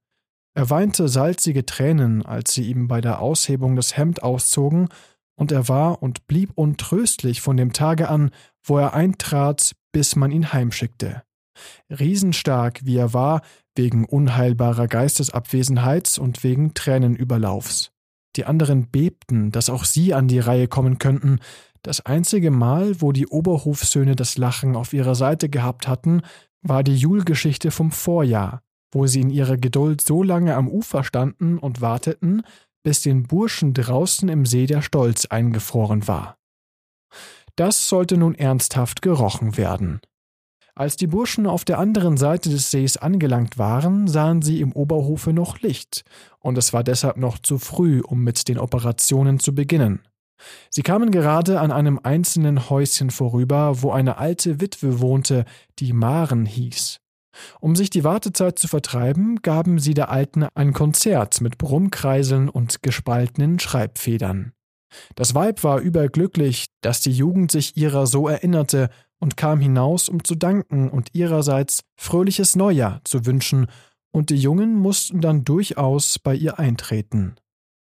Er 0.55 0.69
weinte 0.69 1.07
salzige 1.07 1.65
Tränen, 1.65 2.27
als 2.27 2.55
sie 2.55 2.69
ihm 2.69 2.89
bei 2.89 3.01
der 3.01 3.21
Aushebung 3.21 3.77
das 3.77 3.97
Hemd 3.97 4.25
auszogen, 4.25 4.89
und 5.37 5.51
er 5.53 5.69
war 5.69 6.03
und 6.03 6.27
blieb 6.27 6.51
untröstlich 6.57 7.41
von 7.41 7.57
dem 7.57 7.73
Tage 7.73 8.09
an, 8.09 8.31
wo 8.65 8.79
er 8.79 8.95
eintrat, 8.95 9.73
bis 9.93 10.17
man 10.17 10.31
ihn 10.31 10.53
heimschickte. 10.53 11.23
Riesenstark 11.91 12.81
wie 12.85 12.97
er 12.97 13.13
war, 13.13 13.43
wegen 13.77 14.05
unheilbarer 14.05 14.89
Geistesabwesenheit 14.89 16.19
und 16.19 16.45
wegen 16.45 16.75
Tränenüberlaufs. 16.75 17.93
Die 18.37 18.45
anderen 18.45 18.89
bebten, 18.89 19.51
dass 19.51 19.71
auch 19.71 19.85
sie 19.85 20.15
an 20.15 20.29
die 20.29 20.39
Reihe 20.39 20.69
kommen 20.69 20.99
könnten. 20.99 21.39
Das 21.83 22.01
einzige 22.07 22.51
Mal, 22.51 23.01
wo 23.01 23.13
die 23.13 23.27
Oberhofsöhne 23.27 24.17
das 24.17 24.39
Lachen 24.39 24.77
auf 24.77 24.93
ihrer 24.93 25.15
Seite 25.15 25.49
gehabt 25.49 25.89
hatten, 25.89 26.23
war 26.63 26.83
die 26.83 26.97
Julgeschichte 26.97 27.71
vom 27.71 27.91
Vorjahr, 27.91 28.63
wo 28.93 29.07
sie 29.07 29.21
in 29.21 29.31
ihrer 29.31 29.57
Geduld 29.57 30.01
so 30.01 30.23
lange 30.23 30.55
am 30.55 30.69
Ufer 30.69 31.05
standen 31.05 31.59
und 31.59 31.81
warteten, 31.81 32.43
bis 32.83 33.03
den 33.03 33.25
Burschen 33.25 33.75
draußen 33.75 34.29
im 34.29 34.47
See 34.47 34.67
der 34.67 34.83
Stolz 34.83 35.27
eingefroren 35.27 36.09
war. 36.09 36.37
Das 37.57 37.89
sollte 37.89 38.17
nun 38.17 38.35
ernsthaft 38.35 39.03
gerochen 39.03 39.57
werden. 39.57 40.01
Als 40.75 40.97
die 40.97 41.07
Burschen 41.07 41.47
auf 41.47 41.67
der 41.67 41.79
anderen 41.79 42.17
Seite 42.17 42.49
des 42.49 42.71
Sees 42.71 42.97
angelangt 42.97 43.59
waren, 43.59 44.09
sahen 44.09 44.41
sie 44.41 44.63
im 44.63 44.73
Oberhofe 44.73 45.35
noch 45.35 45.61
Licht, 45.61 46.03
und 46.41 46.57
es 46.57 46.73
war 46.73 46.83
deshalb 46.83 47.19
noch 47.19 47.39
zu 47.39 47.59
früh, 47.59 48.01
um 48.01 48.25
mit 48.25 48.49
den 48.49 48.59
Operationen 48.59 49.39
zu 49.39 49.55
beginnen. 49.55 50.01
Sie 50.71 50.83
kamen 50.83 51.11
gerade 51.11 51.61
an 51.61 51.71
einem 51.71 52.01
einzelnen 52.03 52.71
Häuschen 52.71 53.11
vorüber, 53.11 53.83
wo 53.83 53.93
eine 53.93 54.17
alte 54.17 54.61
Witwe 54.61 55.01
wohnte, 55.01 55.45
die 55.79 55.93
Maren 55.93 56.47
hieß. 56.47 56.99
Um 57.61 57.77
sich 57.77 57.91
die 57.91 58.05
Wartezeit 58.05 58.59
zu 58.59 58.67
vertreiben, 58.67 59.43
gaben 59.43 59.79
sie 59.79 59.95
der 59.95 60.11
Alten 60.11 60.47
ein 60.55 60.73
Konzert 60.73 61.41
mit 61.43 61.59
Brummkreiseln 61.59 62.49
und 62.49 62.83
gespaltenen 62.83 63.59
Schreibfedern. 63.59 64.53
Das 65.15 65.35
Weib 65.35 65.65
war 65.65 65.81
überglücklich, 65.81 66.67
dass 66.81 67.01
die 67.01 67.13
Jugend 67.13 67.51
sich 67.51 67.77
ihrer 67.77 68.07
so 68.07 68.29
erinnerte 68.29 68.91
und 69.19 69.37
kam 69.37 69.61
hinaus, 69.61 70.09
um 70.09 70.25
zu 70.25 70.35
danken 70.35 70.91
und 70.91 71.15
ihrerseits 71.15 71.83
fröhliches 71.97 72.57
Neujahr 72.57 73.01
zu 73.05 73.27
wünschen, 73.27 73.67
und 74.15 74.29
die 74.29 74.37
Jungen 74.37 74.75
mussten 74.75 75.23
dann 75.23 75.45
durchaus 75.45 76.19
bei 76.19 76.35
ihr 76.35 76.59
eintreten. 76.59 77.37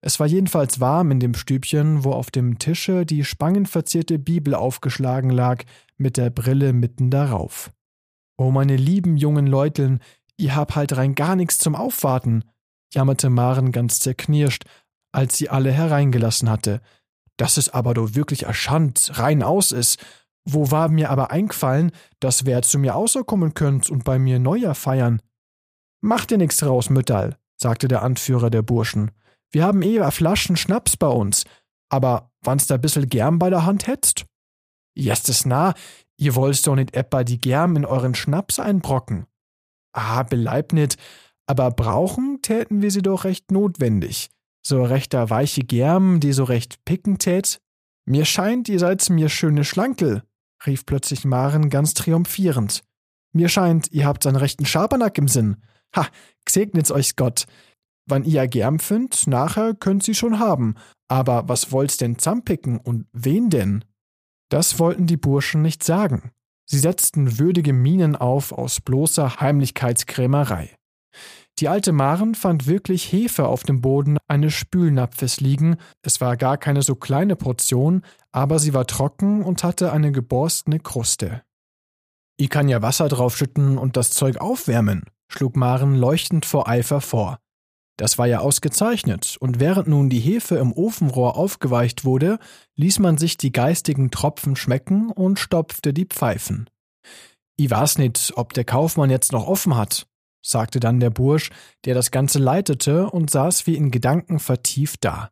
Es 0.05 0.19
war 0.19 0.27
jedenfalls 0.27 0.79
warm 0.79 1.11
in 1.11 1.19
dem 1.19 1.33
Stübchen, 1.33 2.03
wo 2.03 2.11
auf 2.11 2.29
dem 2.29 2.59
Tische 2.59 3.05
die 3.05 3.23
spangenverzierte 3.23 4.19
Bibel 4.19 4.53
aufgeschlagen 4.53 5.29
lag, 5.29 5.63
mit 5.97 6.17
der 6.17 6.29
Brille 6.29 6.73
mitten 6.73 7.09
darauf. 7.09 7.71
Oh, 8.37 8.51
meine 8.51 8.75
lieben 8.75 9.15
jungen 9.15 9.47
Leuteln, 9.47 9.99
ihr 10.37 10.55
habt 10.55 10.75
halt 10.75 10.97
rein 10.97 11.15
gar 11.15 11.37
nichts 11.37 11.57
zum 11.57 11.75
Aufwarten, 11.75 12.43
jammerte 12.93 13.29
Maren 13.29 13.71
ganz 13.71 13.99
zerknirscht, 13.99 14.65
als 15.13 15.37
sie 15.37 15.49
alle 15.49 15.71
hereingelassen 15.71 16.49
hatte. 16.49 16.81
Das 17.37 17.57
ist 17.57 17.69
aber 17.69 17.93
doch 17.93 18.15
wirklich 18.15 18.43
erschand, 18.43 19.11
rein 19.13 19.41
aus 19.41 19.71
ist, 19.71 20.03
wo 20.45 20.71
war 20.71 20.89
mir 20.89 21.09
aber 21.09 21.31
eingefallen, 21.31 21.91
dass 22.19 22.45
wer 22.45 22.61
zu 22.61 22.77
mir 22.77 22.95
außerkommen 22.95 23.53
könnt 23.53 23.89
und 23.89 24.03
bei 24.03 24.19
mir 24.19 24.39
Neujahr 24.39 24.75
feiern? 24.75 25.21
Mach 26.01 26.25
dir 26.25 26.37
nix 26.37 26.57
draus, 26.57 26.89
Mütterl, 26.89 27.37
sagte 27.55 27.87
der 27.87 28.01
Anführer 28.01 28.49
der 28.49 28.61
Burschen. 28.61 29.11
Wir 29.51 29.63
haben 29.63 29.81
eh 29.81 30.11
Flaschen 30.11 30.57
Schnaps 30.57 30.97
bei 30.97 31.07
uns, 31.07 31.45
aber 31.89 32.31
wann's 32.41 32.67
da 32.67 32.77
bissel 32.77 33.07
Germ 33.07 33.39
bei 33.39 33.49
der 33.49 33.65
Hand 33.65 33.87
hättst? 33.87 34.25
Jestes 34.95 35.45
nah, 35.45 35.73
ihr 36.17 36.35
wollt's 36.35 36.63
doch 36.63 36.75
nicht 36.75 36.95
etwa 36.95 37.23
die 37.23 37.39
Germ 37.39 37.75
in 37.75 37.85
euren 37.85 38.15
Schnaps 38.15 38.59
einbrocken. 38.59 39.25
Ah, 39.93 40.23
beleib 40.23 40.73
nit, 40.73 40.97
aber 41.45 41.71
brauchen 41.71 42.41
täten 42.41 42.81
wir 42.81 42.91
sie 42.91 43.01
doch 43.01 43.23
recht 43.23 43.51
notwendig. 43.51 44.29
So 44.65 44.83
rechter 44.83 45.29
weiche 45.29 45.61
Germ, 45.61 46.19
die 46.19 46.33
so 46.33 46.45
recht 46.45 46.83
picken 46.85 47.17
tät. 47.17 47.59
Mir 48.05 48.25
scheint, 48.25 48.69
ihr 48.69 48.79
seid 48.79 49.09
mir 49.09 49.29
schöne 49.29 49.65
Schlankel, 49.65 50.23
rief 50.65 50.85
plötzlich 50.85 51.25
Maren 51.25 51.69
ganz 51.69 51.93
triumphierend. 51.93 52.83
Mir 53.33 53.49
scheint, 53.49 53.91
ihr 53.91 54.05
habt 54.05 54.25
einen 54.25 54.37
rechten 54.37 54.65
Schabernack 54.65 55.17
im 55.17 55.27
Sinn. 55.27 55.57
Ha, 55.95 56.07
gsegnet's 56.45 56.91
euch 56.91 57.15
Gott. 57.15 57.45
Wann 58.05 58.23
ihr 58.23 58.47
Germ 58.47 58.79
findt, 58.79 59.27
nachher 59.27 59.73
könnt 59.73 60.03
sie 60.03 60.15
schon 60.15 60.39
haben. 60.39 60.75
Aber 61.07 61.47
was 61.47 61.71
wollt's 61.71 61.97
denn 61.97 62.17
zampicken 62.17 62.77
und 62.77 63.07
wen 63.11 63.49
denn? 63.49 63.83
Das 64.49 64.79
wollten 64.79 65.07
die 65.07 65.17
Burschen 65.17 65.61
nicht 65.61 65.83
sagen. 65.83 66.31
Sie 66.65 66.79
setzten 66.79 67.39
würdige 67.39 67.73
Mienen 67.73 68.15
auf 68.15 68.51
aus 68.51 68.81
bloßer 68.81 69.39
Heimlichkeitskrämerei. 69.39 70.75
Die 71.59 71.67
alte 71.67 71.91
Maren 71.91 72.33
fand 72.33 72.65
wirklich 72.65 73.11
Hefe 73.11 73.47
auf 73.47 73.63
dem 73.63 73.81
Boden 73.81 74.17
eines 74.27 74.53
Spülnapfes 74.53 75.39
liegen. 75.39 75.77
Es 76.01 76.19
war 76.19 76.35
gar 76.35 76.57
keine 76.57 76.81
so 76.81 76.95
kleine 76.95 77.35
Portion, 77.35 78.03
aber 78.31 78.57
sie 78.57 78.73
war 78.73 78.87
trocken 78.87 79.43
und 79.43 79.63
hatte 79.63 79.91
eine 79.91 80.11
geborstene 80.11 80.79
Kruste. 80.79 81.43
Ich 82.37 82.49
kann 82.49 82.69
ja 82.69 82.81
Wasser 82.81 83.07
draufschütten 83.07 83.77
und 83.77 83.95
das 83.95 84.09
Zeug 84.09 84.37
aufwärmen, 84.37 85.03
schlug 85.27 85.55
Maren 85.55 85.95
leuchtend 85.95 86.45
vor 86.45 86.67
Eifer 86.67 87.01
vor. 87.01 87.37
Das 87.97 88.17
war 88.17 88.25
ja 88.25 88.39
ausgezeichnet, 88.39 89.37
und 89.39 89.59
während 89.59 89.87
nun 89.87 90.09
die 90.09 90.19
Hefe 90.19 90.55
im 90.55 90.73
Ofenrohr 90.73 91.37
aufgeweicht 91.37 92.05
wurde, 92.05 92.39
ließ 92.75 92.97
man 92.97 93.19
sich 93.19 93.37
die 93.37 93.51
geistigen 93.51 94.09
Tropfen 94.09 94.55
schmecken 94.55 95.11
und 95.11 95.37
stopfte 95.37 95.93
die 95.93 96.05
Pfeifen. 96.05 96.67
Ich 97.55 97.69
weiß 97.69 97.99
nicht, 97.99 98.33
ob 98.35 98.53
der 98.53 98.65
Kaufmann 98.65 99.11
jetzt 99.11 99.31
noch 99.31 99.47
offen 99.47 99.77
hat, 99.77 100.07
sagte 100.43 100.79
dann 100.79 100.99
der 100.99 101.09
Bursch, 101.09 101.49
der 101.85 101.95
das 101.95 102.11
Ganze 102.11 102.39
leitete 102.39 103.09
und 103.09 103.29
saß 103.31 103.65
wie 103.65 103.75
in 103.75 103.91
Gedanken 103.91 104.39
vertieft 104.39 105.03
da. 105.05 105.29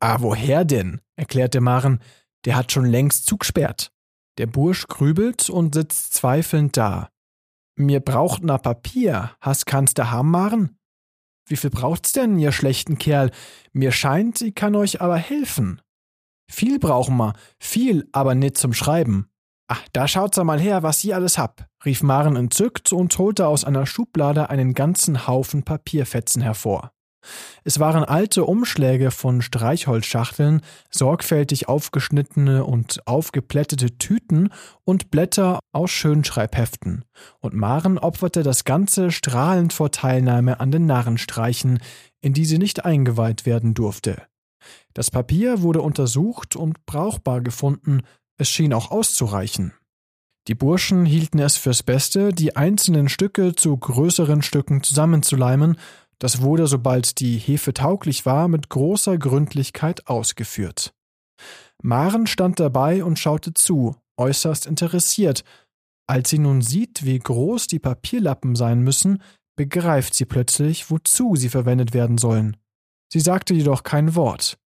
Ah, 0.00 0.18
woher 0.20 0.64
denn? 0.64 1.00
erklärte 1.16 1.60
Maren, 1.60 2.00
der 2.44 2.56
hat 2.56 2.72
schon 2.72 2.86
längst 2.86 3.26
zugesperrt. 3.26 3.92
Der 4.38 4.46
Bursch 4.46 4.86
grübelt 4.86 5.50
und 5.50 5.74
sitzt 5.74 6.14
zweifelnd 6.14 6.76
da. 6.76 7.10
Mir 7.76 8.00
braucht 8.00 8.42
na 8.42 8.58
Papier, 8.58 9.32
hast 9.40 9.66
kannst 9.66 9.98
da 9.98 10.10
haben, 10.10 10.30
Maren? 10.30 10.78
Wie 11.46 11.56
viel 11.56 11.70
braucht's 11.70 12.12
denn, 12.12 12.38
ihr 12.38 12.52
schlechten 12.52 12.98
Kerl? 12.98 13.30
Mir 13.72 13.92
scheint, 13.92 14.40
ich 14.42 14.54
kann 14.54 14.74
euch 14.74 15.00
aber 15.00 15.16
helfen. 15.16 15.80
Viel 16.50 16.78
brauchen 16.78 17.16
wir, 17.16 17.34
viel, 17.58 18.08
aber 18.12 18.34
nit 18.34 18.56
zum 18.56 18.72
Schreiben. 18.72 19.30
Ach, 19.70 19.82
da 19.92 20.08
schaut's 20.08 20.38
mal 20.38 20.58
her, 20.58 20.82
was 20.82 21.04
ihr 21.04 21.14
alles 21.14 21.36
hab, 21.36 21.68
rief 21.84 22.02
Maren 22.02 22.36
entzückt 22.36 22.90
und 22.90 23.16
holte 23.18 23.46
aus 23.46 23.64
einer 23.64 23.84
Schublade 23.84 24.48
einen 24.48 24.72
ganzen 24.72 25.26
Haufen 25.26 25.62
Papierfetzen 25.62 26.40
hervor. 26.40 26.92
Es 27.64 27.78
waren 27.78 28.04
alte 28.04 28.44
Umschläge 28.44 29.10
von 29.10 29.42
Streichholzschachteln, 29.42 30.62
sorgfältig 30.90 31.68
aufgeschnittene 31.68 32.64
und 32.64 33.06
aufgeplättete 33.06 33.98
Tüten 33.98 34.50
und 34.84 35.10
Blätter 35.10 35.58
aus 35.72 35.90
Schönschreibheften, 35.90 37.04
und 37.40 37.52
Maren 37.52 37.98
opferte 37.98 38.42
das 38.42 38.64
Ganze 38.64 39.10
strahlend 39.10 39.74
vor 39.74 39.90
Teilnahme 39.90 40.60
an 40.60 40.70
den 40.70 40.86
Narrenstreichen, 40.86 41.80
in 42.22 42.32
die 42.32 42.46
sie 42.46 42.58
nicht 42.58 42.86
eingeweiht 42.86 43.44
werden 43.44 43.74
durfte. 43.74 44.22
Das 44.94 45.10
Papier 45.10 45.60
wurde 45.60 45.82
untersucht 45.82 46.56
und 46.56 46.86
brauchbar 46.86 47.42
gefunden, 47.42 48.00
es 48.38 48.48
schien 48.48 48.72
auch 48.72 48.90
auszureichen. 48.90 49.74
Die 50.46 50.54
Burschen 50.54 51.04
hielten 51.04 51.38
es 51.40 51.56
fürs 51.56 51.82
Beste, 51.82 52.32
die 52.32 52.56
einzelnen 52.56 53.10
Stücke 53.10 53.54
zu 53.54 53.76
größeren 53.76 54.40
Stücken 54.40 54.82
zusammenzuleimen, 54.82 55.76
das 56.18 56.40
wurde, 56.40 56.66
sobald 56.66 57.20
die 57.20 57.38
Hefe 57.38 57.74
tauglich 57.74 58.26
war, 58.26 58.48
mit 58.48 58.70
großer 58.70 59.18
Gründlichkeit 59.18 60.08
ausgeführt. 60.08 60.94
Maren 61.82 62.26
stand 62.26 62.58
dabei 62.58 63.04
und 63.04 63.18
schaute 63.18 63.54
zu, 63.54 63.94
äußerst 64.16 64.66
interessiert. 64.66 65.44
Als 66.08 66.30
sie 66.30 66.38
nun 66.38 66.62
sieht, 66.62 67.04
wie 67.04 67.18
groß 67.18 67.68
die 67.68 67.78
Papierlappen 67.78 68.56
sein 68.56 68.80
müssen, 68.80 69.22
begreift 69.54 70.14
sie 70.14 70.24
plötzlich, 70.24 70.90
wozu 70.90 71.36
sie 71.36 71.50
verwendet 71.50 71.94
werden 71.94 72.18
sollen. 72.18 72.56
Sie 73.12 73.20
sagte 73.20 73.54
jedoch 73.54 73.82
kein 73.82 74.14
Wort. 74.14 74.58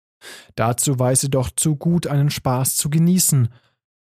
Dazu 0.57 0.99
weiß 0.99 1.23
sie 1.23 1.31
doch 1.31 1.51
zu 1.55 1.77
gut, 1.77 2.07
einen 2.07 2.31
Spaß 2.31 2.77
zu 2.77 2.91
genießen. 2.91 3.49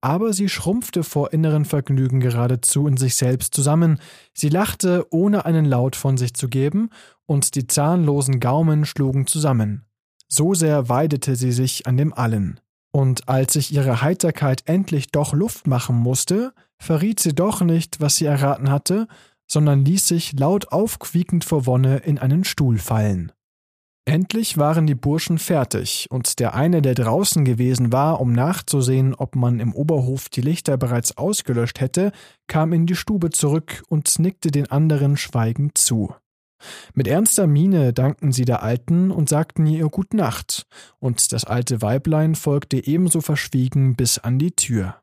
Aber 0.00 0.32
sie 0.32 0.48
schrumpfte 0.48 1.02
vor 1.02 1.32
inneren 1.32 1.64
Vergnügen 1.64 2.20
geradezu 2.20 2.86
in 2.86 2.96
sich 2.96 3.14
selbst 3.14 3.54
zusammen. 3.54 3.98
Sie 4.34 4.50
lachte, 4.50 5.06
ohne 5.10 5.46
einen 5.46 5.64
Laut 5.64 5.96
von 5.96 6.18
sich 6.18 6.34
zu 6.34 6.48
geben, 6.48 6.90
und 7.26 7.54
die 7.54 7.66
zahnlosen 7.66 8.38
Gaumen 8.38 8.84
schlugen 8.84 9.26
zusammen. 9.26 9.86
So 10.28 10.52
sehr 10.52 10.88
weidete 10.88 11.36
sie 11.36 11.52
sich 11.52 11.86
an 11.86 11.96
dem 11.96 12.12
Allen. 12.12 12.60
Und 12.90 13.28
als 13.28 13.54
sich 13.54 13.72
ihre 13.72 14.02
Heiterkeit 14.02 14.62
endlich 14.66 15.10
doch 15.10 15.32
Luft 15.32 15.66
machen 15.66 15.96
musste, 15.96 16.52
verriet 16.78 17.18
sie 17.18 17.34
doch 17.34 17.60
nicht, 17.60 18.00
was 18.00 18.16
sie 18.16 18.26
erraten 18.26 18.70
hatte, 18.70 19.08
sondern 19.46 19.84
ließ 19.84 20.06
sich 20.06 20.38
laut 20.38 20.70
aufquiekend 20.70 21.44
vor 21.44 21.66
Wonne 21.66 21.98
in 21.98 22.18
einen 22.18 22.44
Stuhl 22.44 22.78
fallen. 22.78 23.32
Endlich 24.06 24.58
waren 24.58 24.86
die 24.86 24.94
Burschen 24.94 25.38
fertig, 25.38 26.08
und 26.10 26.38
der 26.38 26.54
eine, 26.54 26.82
der 26.82 26.94
draußen 26.94 27.44
gewesen 27.44 27.90
war, 27.90 28.20
um 28.20 28.32
nachzusehen, 28.32 29.14
ob 29.14 29.34
man 29.34 29.60
im 29.60 29.74
Oberhof 29.74 30.28
die 30.28 30.42
Lichter 30.42 30.76
bereits 30.76 31.16
ausgelöscht 31.16 31.80
hätte, 31.80 32.12
kam 32.46 32.74
in 32.74 32.84
die 32.84 32.96
Stube 32.96 33.30
zurück 33.30 33.82
und 33.88 34.18
nickte 34.18 34.50
den 34.50 34.70
anderen 34.70 35.16
schweigend 35.16 35.78
zu. 35.78 36.14
Mit 36.92 37.08
ernster 37.08 37.46
Miene 37.46 37.94
dankten 37.94 38.30
sie 38.30 38.44
der 38.44 38.62
Alten 38.62 39.10
und 39.10 39.28
sagten 39.30 39.66
ihr 39.66 39.88
Gut 39.88 40.12
Nacht, 40.12 40.66
und 40.98 41.32
das 41.32 41.44
alte 41.44 41.80
Weiblein 41.80 42.34
folgte 42.34 42.86
ebenso 42.86 43.22
verschwiegen 43.22 43.96
bis 43.96 44.18
an 44.18 44.38
die 44.38 44.52
Tür. 44.52 44.96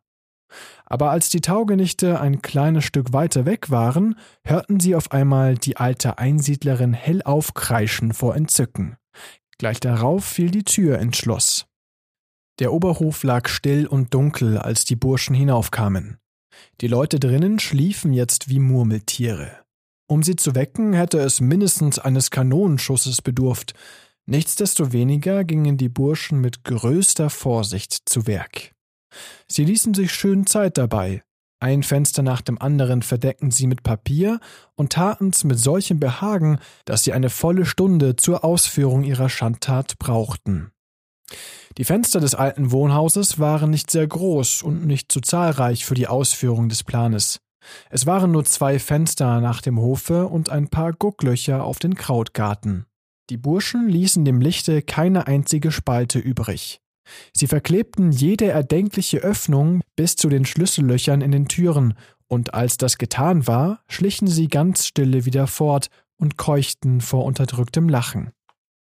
Aber 0.85 1.11
als 1.11 1.29
die 1.29 1.41
Taugenichte 1.41 2.19
ein 2.19 2.41
kleines 2.41 2.83
Stück 2.83 3.13
weiter 3.13 3.45
weg 3.45 3.69
waren, 3.69 4.15
hörten 4.43 4.79
sie 4.79 4.95
auf 4.95 5.11
einmal 5.11 5.55
die 5.55 5.77
alte 5.77 6.17
Einsiedlerin 6.17 6.93
hell 6.93 7.21
aufkreischen 7.23 8.13
vor 8.13 8.35
Entzücken. 8.35 8.97
Gleich 9.57 9.79
darauf 9.79 10.25
fiel 10.25 10.51
die 10.51 10.63
Tür 10.63 10.99
ins 10.99 11.17
Schloss. 11.17 11.67
Der 12.59 12.73
Oberhof 12.73 13.23
lag 13.23 13.47
still 13.47 13.87
und 13.87 14.13
dunkel, 14.13 14.57
als 14.57 14.85
die 14.85 14.95
Burschen 14.95 15.35
hinaufkamen. 15.35 16.17
Die 16.81 16.87
Leute 16.87 17.19
drinnen 17.19 17.59
schliefen 17.59 18.13
jetzt 18.13 18.49
wie 18.49 18.59
Murmeltiere. 18.59 19.51
Um 20.07 20.23
sie 20.23 20.35
zu 20.35 20.55
wecken, 20.55 20.93
hätte 20.93 21.19
es 21.19 21.39
mindestens 21.39 21.97
eines 21.97 22.31
Kanonenschusses 22.31 23.21
bedurft. 23.21 23.73
Nichtsdestoweniger 24.25 25.43
gingen 25.43 25.77
die 25.77 25.89
Burschen 25.89 26.41
mit 26.41 26.63
größter 26.63 27.29
Vorsicht 27.29 28.09
zu 28.09 28.27
Werk. 28.27 28.73
Sie 29.47 29.65
ließen 29.65 29.93
sich 29.93 30.11
schön 30.13 30.45
Zeit 30.45 30.77
dabei. 30.77 31.23
Ein 31.59 31.83
Fenster 31.83 32.23
nach 32.23 32.41
dem 32.41 32.59
anderen 32.59 33.03
verdeckten 33.03 33.51
sie 33.51 33.67
mit 33.67 33.83
Papier 33.83 34.39
und 34.75 34.93
taten's 34.93 35.43
mit 35.43 35.59
solchem 35.59 35.99
Behagen, 35.99 36.59
dass 36.85 37.03
sie 37.03 37.13
eine 37.13 37.29
volle 37.29 37.65
Stunde 37.65 38.15
zur 38.15 38.43
Ausführung 38.43 39.03
ihrer 39.03 39.29
Schandtat 39.29 39.99
brauchten. 39.99 40.71
Die 41.77 41.83
Fenster 41.83 42.19
des 42.19 42.33
alten 42.35 42.71
Wohnhauses 42.71 43.37
waren 43.37 43.69
nicht 43.69 43.91
sehr 43.91 44.07
groß 44.07 44.63
und 44.63 44.85
nicht 44.87 45.11
zu 45.11 45.21
zahlreich 45.21 45.85
für 45.85 45.93
die 45.93 46.07
Ausführung 46.07 46.67
des 46.67 46.83
Planes. 46.83 47.39
Es 47.91 48.07
waren 48.07 48.31
nur 48.31 48.43
zwei 48.43 48.79
Fenster 48.79 49.39
nach 49.39 49.61
dem 49.61 49.79
Hofe 49.79 50.27
und 50.27 50.49
ein 50.49 50.67
paar 50.67 50.93
Gucklöcher 50.93 51.63
auf 51.63 51.77
den 51.77 51.93
Krautgarten. 51.93 52.87
Die 53.29 53.37
Burschen 53.37 53.87
ließen 53.87 54.25
dem 54.25 54.41
Lichte 54.41 54.81
keine 54.81 55.27
einzige 55.27 55.71
Spalte 55.71 56.19
übrig. 56.19 56.81
Sie 57.33 57.47
verklebten 57.47 58.11
jede 58.11 58.45
erdenkliche 58.45 59.19
Öffnung 59.19 59.81
bis 59.95 60.15
zu 60.15 60.29
den 60.29 60.45
Schlüssellöchern 60.45 61.21
in 61.21 61.31
den 61.31 61.47
Türen, 61.47 61.95
und 62.27 62.53
als 62.53 62.77
das 62.77 62.97
getan 62.97 63.45
war, 63.45 63.83
schlichen 63.89 64.27
sie 64.27 64.47
ganz 64.47 64.87
stille 64.87 65.25
wieder 65.25 65.47
fort 65.47 65.89
und 66.17 66.37
keuchten 66.37 67.01
vor 67.01 67.25
unterdrücktem 67.25 67.89
Lachen. 67.89 68.31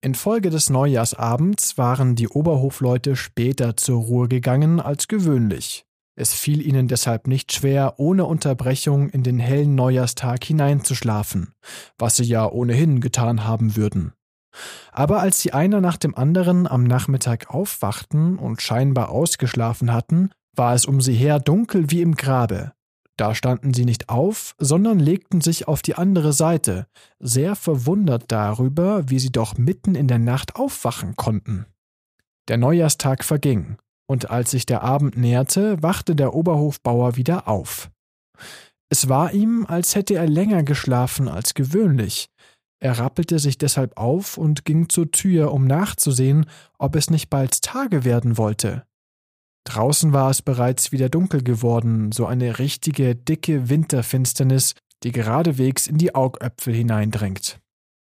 Infolge 0.02 0.50
des 0.50 0.70
Neujahrsabends 0.70 1.78
waren 1.78 2.16
die 2.16 2.28
Oberhofleute 2.28 3.16
später 3.16 3.76
zur 3.76 4.00
Ruhe 4.02 4.28
gegangen 4.28 4.80
als 4.80 5.08
gewöhnlich. 5.08 5.84
Es 6.16 6.34
fiel 6.34 6.66
ihnen 6.66 6.88
deshalb 6.88 7.26
nicht 7.26 7.52
schwer, 7.52 7.94
ohne 7.98 8.24
Unterbrechung 8.26 9.08
in 9.08 9.22
den 9.22 9.38
hellen 9.38 9.74
Neujahrstag 9.74 10.44
hineinzuschlafen, 10.44 11.54
was 11.98 12.16
sie 12.16 12.24
ja 12.24 12.50
ohnehin 12.50 13.00
getan 13.00 13.44
haben 13.44 13.76
würden. 13.76 14.12
Aber 14.92 15.20
als 15.20 15.40
sie 15.40 15.52
einer 15.52 15.80
nach 15.80 15.96
dem 15.96 16.14
anderen 16.14 16.66
am 16.66 16.84
Nachmittag 16.84 17.50
aufwachten 17.50 18.38
und 18.38 18.62
scheinbar 18.62 19.10
ausgeschlafen 19.10 19.92
hatten, 19.92 20.30
war 20.54 20.74
es 20.74 20.86
um 20.86 21.00
sie 21.00 21.14
her 21.14 21.38
dunkel 21.40 21.90
wie 21.90 22.02
im 22.02 22.14
Grabe. 22.14 22.72
Da 23.16 23.34
standen 23.34 23.74
sie 23.74 23.84
nicht 23.84 24.08
auf, 24.08 24.54
sondern 24.58 24.98
legten 24.98 25.42
sich 25.42 25.68
auf 25.68 25.82
die 25.82 25.94
andere 25.94 26.32
Seite, 26.32 26.86
sehr 27.18 27.54
verwundert 27.54 28.24
darüber, 28.28 29.10
wie 29.10 29.18
sie 29.18 29.30
doch 29.30 29.58
mitten 29.58 29.94
in 29.94 30.08
der 30.08 30.18
Nacht 30.18 30.56
aufwachen 30.56 31.16
konnten. 31.16 31.66
Der 32.48 32.56
Neujahrstag 32.56 33.22
verging, 33.22 33.76
und 34.06 34.30
als 34.30 34.52
sich 34.52 34.64
der 34.64 34.82
Abend 34.82 35.16
näherte, 35.16 35.82
wachte 35.82 36.16
der 36.16 36.34
Oberhofbauer 36.34 37.16
wieder 37.16 37.46
auf. 37.46 37.90
Es 38.88 39.08
war 39.08 39.32
ihm, 39.32 39.66
als 39.68 39.94
hätte 39.94 40.14
er 40.14 40.26
länger 40.26 40.62
geschlafen 40.62 41.28
als 41.28 41.54
gewöhnlich, 41.54 42.28
er 42.80 42.98
rappelte 42.98 43.38
sich 43.38 43.58
deshalb 43.58 43.98
auf 43.98 44.38
und 44.38 44.64
ging 44.64 44.88
zur 44.88 45.10
Tür, 45.10 45.52
um 45.52 45.66
nachzusehen, 45.66 46.46
ob 46.78 46.96
es 46.96 47.10
nicht 47.10 47.28
bald 47.28 47.62
Tage 47.62 48.04
werden 48.04 48.38
wollte. 48.38 48.84
Draußen 49.64 50.14
war 50.14 50.30
es 50.30 50.40
bereits 50.40 50.90
wieder 50.90 51.10
dunkel 51.10 51.42
geworden, 51.42 52.10
so 52.12 52.24
eine 52.26 52.58
richtige, 52.58 53.14
dicke 53.14 53.68
Winterfinsternis, 53.68 54.74
die 55.02 55.12
geradewegs 55.12 55.86
in 55.86 55.98
die 55.98 56.14
Augäpfel 56.14 56.74
hineindringt. 56.74 57.60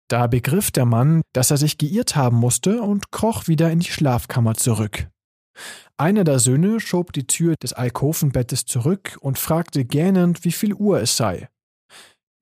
Da 0.08 0.26
begriff 0.26 0.70
der 0.70 0.84
Mann, 0.84 1.22
dass 1.32 1.50
er 1.50 1.56
sich 1.56 1.78
geirrt 1.78 2.16
haben 2.16 2.36
musste 2.36 2.82
und 2.82 3.12
kroch 3.12 3.46
wieder 3.46 3.70
in 3.70 3.78
die 3.78 3.90
Schlafkammer 3.90 4.54
zurück. 4.54 5.08
Einer 5.96 6.24
der 6.24 6.40
Söhne 6.40 6.80
schob 6.80 7.12
die 7.12 7.26
Tür 7.26 7.54
des 7.62 7.72
Alkovenbettes 7.72 8.66
zurück 8.66 9.16
und 9.20 9.38
fragte 9.38 9.84
gähnend, 9.84 10.44
wie 10.44 10.52
viel 10.52 10.74
Uhr 10.74 11.00
es 11.00 11.16
sei. 11.16 11.48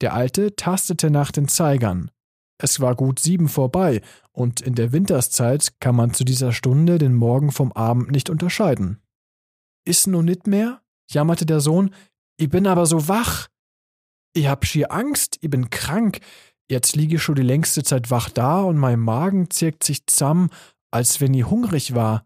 Der 0.01 0.15
Alte 0.15 0.57
tastete 0.57 1.11
nach 1.11 1.31
den 1.31 1.47
Zeigern. 1.47 2.11
Es 2.59 2.81
war 2.81 2.95
gut 2.95 3.19
sieben 3.19 3.49
vorbei, 3.49 4.01
und 4.33 4.61
in 4.61 4.75
der 4.75 4.93
Winterszeit 4.93 5.81
kann 5.81 5.97
man 5.97 6.15
zu 6.15 6.25
dieser 6.25 6.53
Stunde 6.53 6.99
den 6.99 7.15
Morgen 7.15 7.53
vom 7.53 7.73
Abend 7.73 8.11
nicht 8.11 8.31
unterscheiden. 8.31 9.03
Is 9.85 10.07
nu 10.07 10.23
nit 10.23 10.47
mehr? 10.47 10.81
jammerte 11.11 11.45
der 11.47 11.61
Sohn. 11.61 11.95
Ich 12.37 12.49
bin 12.49 12.67
aber 12.67 12.87
so 12.87 13.09
wach. 13.09 13.49
Ich 14.33 14.47
hab 14.47 14.65
schier 14.65 14.93
Angst, 14.93 15.39
ich 15.41 15.51
bin 15.51 15.71
krank. 15.71 16.21
Jetzt 16.71 16.97
liege 16.97 17.17
ich 17.17 17.23
schon 17.23 17.35
die 17.35 17.43
längste 17.43 17.83
Zeit 17.83 18.11
wach 18.11 18.31
da 18.31 18.63
und 18.63 18.79
mein 18.79 18.99
Magen 18.99 19.51
zirkt 19.51 19.85
sich 19.85 20.07
zusammen, 20.07 20.49
als 20.91 21.21
wenn 21.21 21.35
ich 21.35 21.51
hungrig 21.51 21.95
war. 21.95 22.25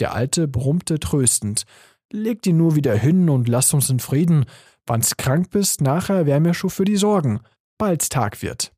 Der 0.00 0.14
Alte 0.14 0.48
brummte 0.48 0.98
tröstend. 0.98 1.64
Leg 2.12 2.42
die 2.42 2.52
nur 2.52 2.74
wieder 2.74 2.94
hin 2.96 3.28
und 3.28 3.48
lass 3.48 3.74
uns 3.74 3.90
in 3.90 4.00
Frieden. 4.00 4.46
Wann's 4.86 5.16
krank 5.16 5.50
bist, 5.50 5.80
nachher 5.80 6.26
wär 6.26 6.40
mir 6.40 6.54
schon 6.54 6.70
für 6.70 6.84
die 6.84 6.96
Sorgen. 6.96 7.40
Bald's 7.78 8.08
Tag 8.08 8.42
wird. 8.42 8.73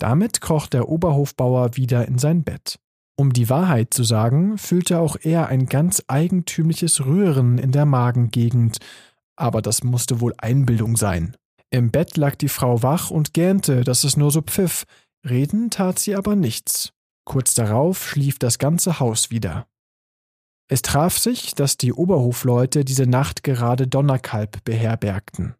Damit 0.00 0.40
kroch 0.40 0.66
der 0.66 0.88
Oberhofbauer 0.88 1.76
wieder 1.76 2.08
in 2.08 2.18
sein 2.18 2.42
Bett. 2.42 2.78
Um 3.16 3.34
die 3.34 3.50
Wahrheit 3.50 3.92
zu 3.92 4.02
sagen, 4.02 4.56
fühlte 4.56 4.98
auch 4.98 5.16
er 5.20 5.48
ein 5.48 5.66
ganz 5.66 6.02
eigentümliches 6.08 7.04
Rühren 7.04 7.58
in 7.58 7.70
der 7.70 7.84
Magengegend, 7.84 8.78
aber 9.36 9.60
das 9.60 9.84
musste 9.84 10.22
wohl 10.22 10.32
Einbildung 10.38 10.96
sein. 10.96 11.36
Im 11.68 11.90
Bett 11.90 12.16
lag 12.16 12.34
die 12.36 12.48
Frau 12.48 12.82
wach 12.82 13.10
und 13.10 13.34
gähnte, 13.34 13.84
dass 13.84 14.04
es 14.04 14.16
nur 14.16 14.30
so 14.30 14.40
pfiff, 14.40 14.84
reden 15.28 15.68
tat 15.68 15.98
sie 15.98 16.16
aber 16.16 16.34
nichts. 16.34 16.94
Kurz 17.26 17.52
darauf 17.52 18.08
schlief 18.08 18.38
das 18.38 18.58
ganze 18.58 19.00
Haus 19.00 19.30
wieder. 19.30 19.66
Es 20.68 20.80
traf 20.80 21.18
sich, 21.18 21.54
dass 21.54 21.76
die 21.76 21.92
Oberhofleute 21.92 22.86
diese 22.86 23.06
Nacht 23.06 23.42
gerade 23.42 23.86
Donnerkalb 23.86 24.64
beherbergten. 24.64 25.56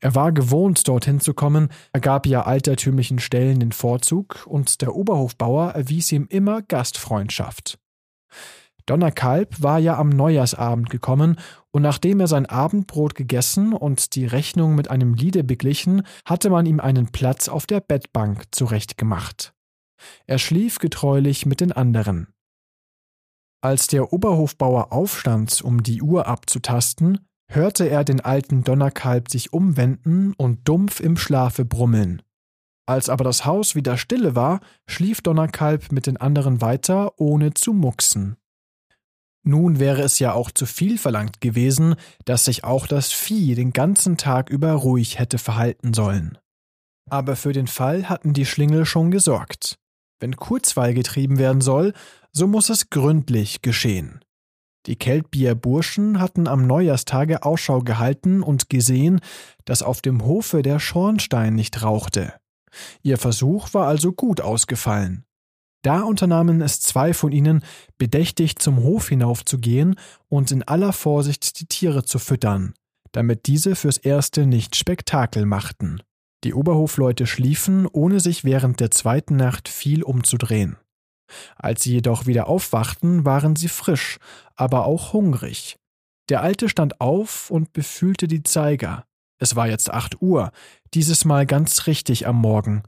Er 0.00 0.14
war 0.14 0.32
gewohnt, 0.32 0.86
dorthin 0.88 1.20
zu 1.20 1.34
kommen, 1.34 1.68
er 1.92 2.00
gab 2.00 2.26
ja 2.26 2.42
altertümlichen 2.42 3.18
Stellen 3.18 3.60
den 3.60 3.72
Vorzug, 3.72 4.46
und 4.46 4.82
der 4.82 4.94
Oberhofbauer 4.94 5.70
erwies 5.70 6.12
ihm 6.12 6.26
immer 6.28 6.62
Gastfreundschaft. 6.62 7.78
Donnerkalb 8.86 9.62
war 9.62 9.78
ja 9.78 9.96
am 9.96 10.10
Neujahrsabend 10.10 10.90
gekommen, 10.90 11.38
und 11.70 11.82
nachdem 11.82 12.20
er 12.20 12.28
sein 12.28 12.46
Abendbrot 12.46 13.14
gegessen 13.14 13.72
und 13.72 14.14
die 14.14 14.26
Rechnung 14.26 14.74
mit 14.74 14.90
einem 14.90 15.14
Liede 15.14 15.42
beglichen, 15.42 16.02
hatte 16.24 16.50
man 16.50 16.66
ihm 16.66 16.80
einen 16.80 17.10
Platz 17.10 17.48
auf 17.48 17.66
der 17.66 17.80
Bettbank 17.80 18.44
zurechtgemacht. 18.50 19.54
Er 20.26 20.38
schlief 20.38 20.78
getreulich 20.78 21.46
mit 21.46 21.60
den 21.60 21.72
anderen. 21.72 22.28
Als 23.62 23.86
der 23.86 24.12
Oberhofbauer 24.12 24.92
aufstand, 24.92 25.62
um 25.62 25.82
die 25.82 26.02
Uhr 26.02 26.26
abzutasten, 26.26 27.26
hörte 27.48 27.88
er 27.88 28.04
den 28.04 28.20
alten 28.20 28.64
Donnerkalb 28.64 29.30
sich 29.30 29.52
umwenden 29.52 30.34
und 30.36 30.66
dumpf 30.68 31.00
im 31.00 31.16
Schlafe 31.16 31.64
brummeln. 31.64 32.22
Als 32.86 33.08
aber 33.08 33.24
das 33.24 33.44
Haus 33.44 33.74
wieder 33.74 33.96
stille 33.96 34.34
war, 34.34 34.60
schlief 34.86 35.22
Donnerkalb 35.22 35.90
mit 35.90 36.06
den 36.06 36.16
anderen 36.16 36.60
weiter, 36.60 37.18
ohne 37.18 37.54
zu 37.54 37.72
mucksen. 37.72 38.36
Nun 39.46 39.78
wäre 39.78 40.02
es 40.02 40.18
ja 40.18 40.32
auch 40.32 40.50
zu 40.50 40.64
viel 40.64 40.98
verlangt 40.98 41.40
gewesen, 41.40 41.96
dass 42.24 42.46
sich 42.46 42.64
auch 42.64 42.86
das 42.86 43.12
Vieh 43.12 43.54
den 43.54 43.72
ganzen 43.72 44.16
Tag 44.16 44.48
über 44.48 44.72
ruhig 44.72 45.18
hätte 45.18 45.38
verhalten 45.38 45.92
sollen. 45.92 46.38
Aber 47.10 47.36
für 47.36 47.52
den 47.52 47.66
Fall 47.66 48.08
hatten 48.08 48.32
die 48.32 48.46
Schlingel 48.46 48.86
schon 48.86 49.10
gesorgt. 49.10 49.78
Wenn 50.18 50.36
Kurzweil 50.36 50.94
getrieben 50.94 51.38
werden 51.38 51.60
soll, 51.60 51.92
so 52.32 52.46
muss 52.46 52.70
es 52.70 52.88
gründlich 52.88 53.60
geschehen. 53.60 54.20
Die 54.86 54.96
Keltbier-Burschen 54.96 56.20
hatten 56.20 56.46
am 56.46 56.66
Neujahrstage 56.66 57.42
Ausschau 57.42 57.80
gehalten 57.80 58.42
und 58.42 58.68
gesehen, 58.68 59.20
dass 59.64 59.82
auf 59.82 60.02
dem 60.02 60.24
Hofe 60.24 60.62
der 60.62 60.78
Schornstein 60.78 61.54
nicht 61.54 61.82
rauchte. 61.82 62.34
Ihr 63.02 63.18
Versuch 63.18 63.72
war 63.72 63.86
also 63.86 64.12
gut 64.12 64.40
ausgefallen. 64.40 65.24
Da 65.82 66.00
unternahmen 66.00 66.60
es 66.62 66.80
zwei 66.80 67.12
von 67.12 67.32
ihnen, 67.32 67.62
bedächtig 67.98 68.56
zum 68.56 68.82
Hof 68.82 69.08
hinaufzugehen 69.08 69.96
und 70.28 70.50
in 70.50 70.62
aller 70.62 70.92
Vorsicht 70.92 71.60
die 71.60 71.66
Tiere 71.66 72.04
zu 72.04 72.18
füttern, 72.18 72.74
damit 73.12 73.46
diese 73.46 73.76
fürs 73.76 73.98
Erste 73.98 74.46
nicht 74.46 74.76
Spektakel 74.76 75.44
machten. 75.44 76.02
Die 76.42 76.54
Oberhofleute 76.54 77.26
schliefen, 77.26 77.86
ohne 77.86 78.20
sich 78.20 78.44
während 78.44 78.80
der 78.80 78.90
zweiten 78.90 79.36
Nacht 79.36 79.68
viel 79.68 80.02
umzudrehen. 80.02 80.76
Als 81.56 81.82
sie 81.82 81.92
jedoch 81.92 82.26
wieder 82.26 82.48
aufwachten, 82.48 83.24
waren 83.24 83.56
sie 83.56 83.68
frisch, 83.68 84.18
aber 84.56 84.86
auch 84.86 85.12
hungrig. 85.12 85.76
Der 86.28 86.42
Alte 86.42 86.68
stand 86.68 87.00
auf 87.00 87.50
und 87.50 87.72
befühlte 87.72 88.28
die 88.28 88.42
Zeiger. 88.42 89.04
Es 89.38 89.56
war 89.56 89.68
jetzt 89.68 89.90
acht 89.90 90.22
Uhr, 90.22 90.52
dieses 90.94 91.24
Mal 91.24 91.44
ganz 91.44 91.86
richtig 91.86 92.26
am 92.26 92.36
Morgen, 92.36 92.82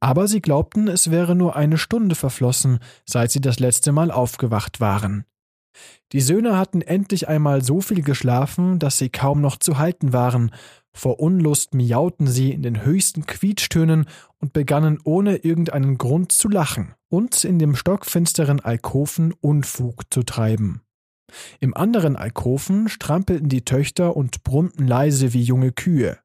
aber 0.00 0.26
sie 0.26 0.42
glaubten, 0.42 0.88
es 0.88 1.10
wäre 1.10 1.34
nur 1.34 1.56
eine 1.56 1.78
Stunde 1.78 2.14
verflossen, 2.14 2.80
seit 3.06 3.30
sie 3.30 3.40
das 3.40 3.60
letzte 3.60 3.92
Mal 3.92 4.10
aufgewacht 4.10 4.80
waren. 4.80 5.24
Die 6.12 6.20
Söhne 6.20 6.58
hatten 6.58 6.82
endlich 6.82 7.28
einmal 7.28 7.62
so 7.62 7.80
viel 7.80 8.02
geschlafen, 8.02 8.78
dass 8.78 8.98
sie 8.98 9.08
kaum 9.08 9.40
noch 9.40 9.56
zu 9.56 9.78
halten 9.78 10.12
waren. 10.12 10.50
Vor 10.92 11.20
Unlust 11.20 11.72
miauten 11.72 12.26
sie 12.26 12.52
in 12.52 12.62
den 12.62 12.84
höchsten 12.84 13.24
Quietschtönen 13.24 14.06
und 14.38 14.52
begannen 14.52 14.98
ohne 15.04 15.36
irgendeinen 15.36 15.96
Grund 15.96 16.32
zu 16.32 16.48
lachen 16.48 16.94
und 17.12 17.44
in 17.44 17.58
dem 17.58 17.76
stockfinsteren 17.76 18.60
Alkoven 18.60 19.34
Unfug 19.42 20.04
zu 20.10 20.22
treiben. 20.22 20.80
Im 21.60 21.76
anderen 21.76 22.16
Alkoven 22.16 22.88
strampelten 22.88 23.50
die 23.50 23.66
Töchter 23.66 24.16
und 24.16 24.44
brummten 24.44 24.86
leise 24.86 25.34
wie 25.34 25.42
junge 25.42 25.72
Kühe. 25.72 26.18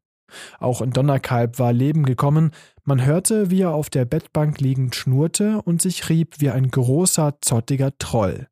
Auch 0.60 0.82
in 0.82 0.92
Donnerkalb 0.92 1.60
war 1.60 1.74
Leben 1.74 2.06
gekommen, 2.06 2.52
man 2.86 3.06
hörte, 3.06 3.52
wie 3.52 3.64
er 3.64 3.74
auf 3.74 3.90
der 3.90 4.06
Bettbank 4.06 4.62
liegend 4.62 4.96
schnurrte 4.96 5.62
und 5.62 5.82
sich 5.82 6.08
rieb 6.08 6.36
wie 6.40 6.52
ein 6.52 6.70
großer, 6.72 7.36
zottiger 7.42 7.98
Troll. 7.98 8.48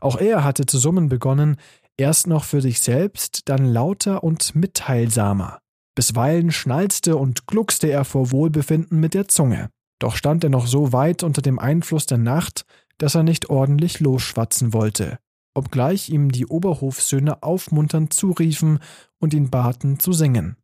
Auch 0.00 0.18
er 0.18 0.42
hatte 0.42 0.66
zu 0.66 0.76
summen 0.76 1.08
begonnen, 1.08 1.56
erst 1.96 2.26
noch 2.26 2.42
für 2.42 2.60
sich 2.60 2.80
selbst, 2.80 3.48
dann 3.48 3.64
lauter 3.64 4.24
und 4.24 4.56
mitteilsamer. 4.56 5.60
Bisweilen 5.94 6.50
schnalzte 6.50 7.16
und 7.16 7.46
gluckste 7.46 7.88
er 7.88 8.04
vor 8.04 8.32
Wohlbefinden 8.32 8.98
mit 8.98 9.14
der 9.14 9.28
Zunge. 9.28 9.70
Doch 10.00 10.16
stand 10.16 10.42
er 10.42 10.50
noch 10.50 10.66
so 10.66 10.92
weit 10.92 11.22
unter 11.22 11.42
dem 11.42 11.60
Einfluss 11.60 12.06
der 12.06 12.18
Nacht, 12.18 12.64
dass 12.98 13.14
er 13.14 13.22
nicht 13.22 13.48
ordentlich 13.48 14.00
losschwatzen 14.00 14.72
wollte, 14.72 15.18
obgleich 15.54 16.08
ihm 16.08 16.32
die 16.32 16.46
Oberhofsöhne 16.46 17.42
aufmunternd 17.42 18.12
zuriefen 18.12 18.80
und 19.18 19.32
ihn 19.32 19.50
baten 19.50 20.00
zu 20.00 20.12
singen. 20.12 20.56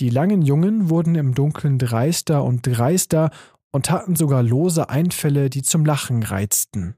Die 0.00 0.10
langen 0.10 0.42
Jungen 0.42 0.90
wurden 0.90 1.14
im 1.14 1.34
Dunkeln 1.34 1.78
dreister 1.78 2.42
und 2.42 2.66
dreister 2.66 3.30
und 3.70 3.90
hatten 3.90 4.16
sogar 4.16 4.42
lose 4.42 4.88
Einfälle, 4.88 5.48
die 5.48 5.62
zum 5.62 5.84
Lachen 5.84 6.22
reizten. 6.24 6.96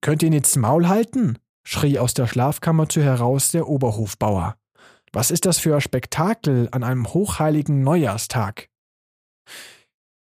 Könnt 0.00 0.22
ihr 0.22 0.30
nichts 0.30 0.56
Maul 0.56 0.88
halten? 0.88 1.38
schrie 1.66 1.98
aus 1.98 2.12
der 2.14 2.26
Schlafkammertür 2.26 3.04
heraus 3.04 3.50
der 3.50 3.68
Oberhofbauer. 3.68 4.56
Was 5.12 5.30
ist 5.30 5.46
das 5.46 5.58
für 5.58 5.74
ein 5.74 5.80
Spektakel 5.80 6.68
an 6.72 6.82
einem 6.82 7.12
hochheiligen 7.12 7.82
Neujahrstag? 7.82 8.68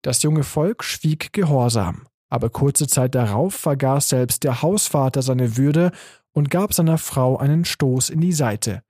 Das 0.02 0.22
junge 0.22 0.42
Volk 0.42 0.82
schwieg 0.82 1.32
gehorsam, 1.32 2.06
aber 2.28 2.50
kurze 2.50 2.88
Zeit 2.88 3.14
darauf 3.14 3.54
vergaß 3.54 4.08
selbst 4.08 4.42
der 4.42 4.60
Hausvater 4.60 5.22
seine 5.22 5.56
Würde 5.56 5.92
und 6.32 6.50
gab 6.50 6.74
seiner 6.74 6.98
Frau 6.98 7.36
einen 7.36 7.64
Stoß 7.64 8.10
in 8.10 8.20
die 8.20 8.32
Seite. 8.32 8.82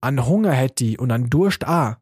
An 0.00 0.26
Hunger 0.26 0.52
hätt 0.52 0.80
die 0.80 0.98
und 0.98 1.10
an 1.10 1.30
Durst 1.30 1.66
a. 1.66 1.98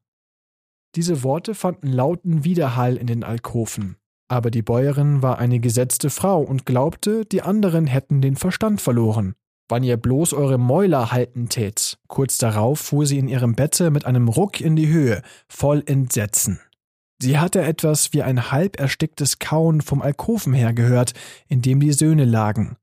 Diese 0.95 1.23
Worte 1.23 1.55
fanden 1.55 1.89
lauten 1.89 2.45
Widerhall 2.45 2.97
in 2.97 3.07
den 3.07 3.23
Alkoven. 3.23 3.97
Aber 4.29 4.51
die 4.51 4.63
Bäuerin 4.63 5.23
war 5.23 5.39
eine 5.39 5.59
gesetzte 5.59 6.11
Frau 6.11 6.41
und 6.41 6.65
glaubte, 6.65 7.25
die 7.25 7.43
anderen 7.43 7.87
hätten 7.87 8.21
den 8.21 8.37
Verstand 8.37 8.81
verloren. 8.81 9.35
Wann 9.69 9.83
ihr 9.83 9.97
bloß 9.97 10.33
eure 10.33 10.59
Mäuler 10.59 11.13
halten 11.13 11.49
tät. 11.49 11.99
Kurz 12.09 12.39
darauf 12.39 12.81
fuhr 12.81 13.05
sie 13.05 13.19
in 13.19 13.29
ihrem 13.29 13.55
Bette 13.55 13.91
mit 13.91 14.07
einem 14.07 14.29
Ruck 14.29 14.61
in 14.61 14.77
die 14.77 14.89
Höhe, 14.89 15.23
voll 15.49 15.83
Entsetzen. 15.85 16.61
Sie 17.21 17.39
hatte 17.39 17.63
etwas 17.63 18.13
wie 18.13 18.23
ein 18.23 18.53
halb 18.53 18.79
ersticktes 18.79 19.39
Kauen 19.39 19.81
vom 19.81 20.03
Alkoven 20.03 20.55
her 20.55 20.73
gehört, 20.73 21.15
in 21.49 21.63
dem 21.63 21.81
die 21.81 21.93
Söhne 21.93 22.25
lagen. 22.25 22.77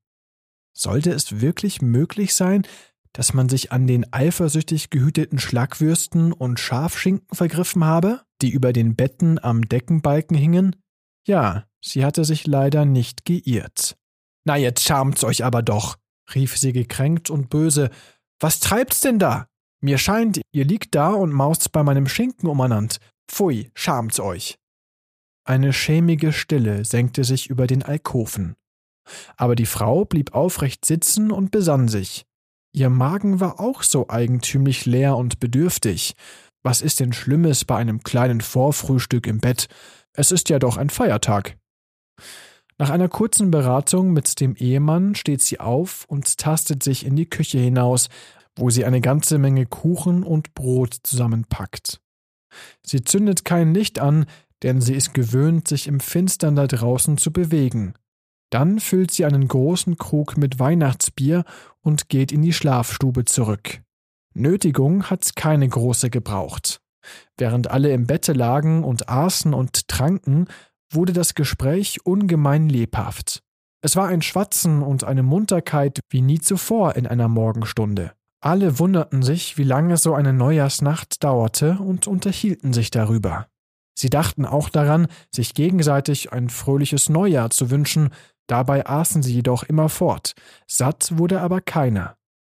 Sollte 0.74 1.12
es 1.12 1.40
wirklich 1.40 1.82
möglich 1.82 2.34
sein, 2.36 2.68
dass 3.14 3.34
man 3.34 3.48
sich 3.48 3.72
an 3.72 3.88
den 3.88 4.12
eifersüchtig 4.12 4.90
gehüteten 4.90 5.40
Schlagwürsten 5.40 6.34
und 6.34 6.60
Schafschinken 6.60 7.34
vergriffen 7.34 7.86
habe, 7.86 8.24
die 8.42 8.50
über 8.50 8.74
den 8.74 8.98
Betten 8.98 9.42
am 9.42 9.62
Deckenbalken 9.62 10.36
hingen? 10.36 10.76
Ja, 11.26 11.66
sie 11.82 12.04
hatte 12.04 12.26
sich 12.26 12.46
leider 12.46 12.84
nicht 12.84 13.24
geirrt. 13.24 13.96
Na, 14.44 14.58
jetzt 14.58 14.84
schamt's 14.84 15.24
euch 15.24 15.46
aber 15.46 15.64
doch, 15.64 15.98
rief 16.36 16.58
sie 16.58 16.74
gekränkt 16.74 17.30
und 17.30 17.50
böse. 17.50 17.90
Was 18.42 18.60
treibt's 18.60 19.00
denn 19.00 19.18
da? 19.18 19.48
Mir 19.82 19.98
scheint, 19.98 20.42
ihr 20.52 20.66
liegt 20.66 20.96
da 20.96 21.10
und 21.10 21.32
maust 21.32 21.72
bei 21.72 21.84
meinem 21.84 22.08
Schinken 22.08 22.48
umeinander. 22.50 22.96
Pfui, 23.30 23.72
schamt's 23.74 24.20
euch. 24.20 24.56
Eine 25.48 25.74
schämige 25.74 26.34
Stille 26.34 26.86
senkte 26.86 27.24
sich 27.24 27.50
über 27.50 27.68
den 27.68 27.84
Alkoven. 27.84 28.56
Aber 29.38 29.56
die 29.56 29.68
Frau 29.68 30.06
blieb 30.06 30.34
aufrecht 30.34 30.86
sitzen 30.86 31.32
und 31.32 31.52
besann 31.52 31.88
sich. 31.88 32.26
Ihr 32.74 32.90
Magen 32.90 33.40
war 33.40 33.60
auch 33.60 33.84
so 33.84 34.10
eigentümlich 34.10 34.86
leer 34.86 35.16
und 35.16 35.40
bedürftig. 35.40 36.16
Was 36.64 36.82
ist 36.82 37.00
denn 37.00 37.14
Schlimmes 37.14 37.64
bei 37.64 37.78
einem 37.78 38.02
kleinen 38.04 38.42
Vorfrühstück 38.42 39.28
im 39.28 39.40
Bett? 39.40 39.68
Es 40.14 40.32
ist 40.32 40.50
ja 40.50 40.58
doch 40.58 40.78
ein 40.78 40.90
Feiertag. 40.90 41.58
Nach 42.78 42.90
einer 42.90 43.08
kurzen 43.08 43.52
Beratung 43.52 44.12
mit 44.12 44.40
dem 44.42 44.56
Ehemann 44.56 45.16
steht 45.16 45.42
sie 45.42 45.60
auf 45.60 46.06
und 46.10 46.38
tastet 46.38 46.84
sich 46.84 47.06
in 47.06 47.16
die 47.16 47.30
Küche 47.30 47.60
hinaus, 47.60 48.10
wo 48.58 48.70
sie 48.70 48.86
eine 48.86 49.02
ganze 49.02 49.38
Menge 49.38 49.66
Kuchen 49.66 50.24
und 50.24 50.54
Brot 50.54 50.96
zusammenpackt. 51.04 52.00
Sie 52.86 53.04
zündet 53.04 53.46
kein 53.46 53.74
Licht 53.74 54.00
an, 54.00 54.26
denn 54.64 54.82
sie 54.82 54.96
ist 54.96 55.14
gewöhnt, 55.14 55.68
sich 55.68 55.88
im 55.88 56.00
Finstern 56.00 56.56
da 56.56 56.68
draußen 56.68 57.18
zu 57.18 57.32
bewegen. 57.32 57.94
Dann 58.50 58.80
füllt 58.80 59.12
sie 59.12 59.26
einen 59.26 59.48
großen 59.48 59.98
Krug 59.98 60.38
mit 60.38 60.60
Weihnachtsbier 60.60 61.44
und 61.82 62.10
geht 62.10 62.32
in 62.32 62.42
die 62.42 62.54
Schlafstube 62.54 63.26
zurück. 63.26 63.82
Nötigung 64.34 65.10
hat's 65.10 65.36
keine 65.36 65.68
große 65.68 66.10
gebraucht. 66.10 66.82
Während 67.38 67.70
alle 67.70 67.92
im 67.92 68.08
Bette 68.08 68.34
lagen 68.34 68.84
und 68.84 69.10
aßen 69.10 69.54
und 69.54 69.88
tranken, 69.88 70.48
wurde 70.90 71.14
das 71.14 71.36
Gespräch 71.36 72.06
ungemein 72.06 72.70
lebhaft. 72.70 73.44
Es 73.82 73.96
war 73.96 74.08
ein 74.08 74.22
Schwatzen 74.22 74.82
und 74.82 75.04
eine 75.04 75.24
Munterkeit 75.24 76.00
wie 76.10 76.22
nie 76.22 76.40
zuvor 76.40 76.96
in 76.96 77.06
einer 77.06 77.28
Morgenstunde. 77.28 78.14
Alle 78.46 78.78
wunderten 78.80 79.24
sich, 79.24 79.58
wie 79.58 79.64
lange 79.64 79.98
so 79.98 80.14
eine 80.14 80.32
Neujahrsnacht 80.32 81.24
dauerte 81.24 81.80
und 81.80 82.08
unterhielten 82.08 82.74
sich 82.74 82.92
darüber. 82.92 83.48
Sie 83.98 84.10
dachten 84.10 84.46
auch 84.46 84.70
daran, 84.70 85.08
sich 85.34 85.54
gegenseitig 85.54 86.32
ein 86.32 86.50
fröhliches 86.50 87.10
Neujahr 87.10 87.50
zu 87.50 87.72
wünschen, 87.72 88.12
Dabei 88.48 88.86
aßen 88.86 89.24
sie 89.24 89.34
jedoch 89.34 89.64
immer 89.64 89.90
fort, 89.90 90.34
satt 90.68 91.18
wurde 91.18 91.42
aber 91.42 91.62
keiner. 91.62 92.16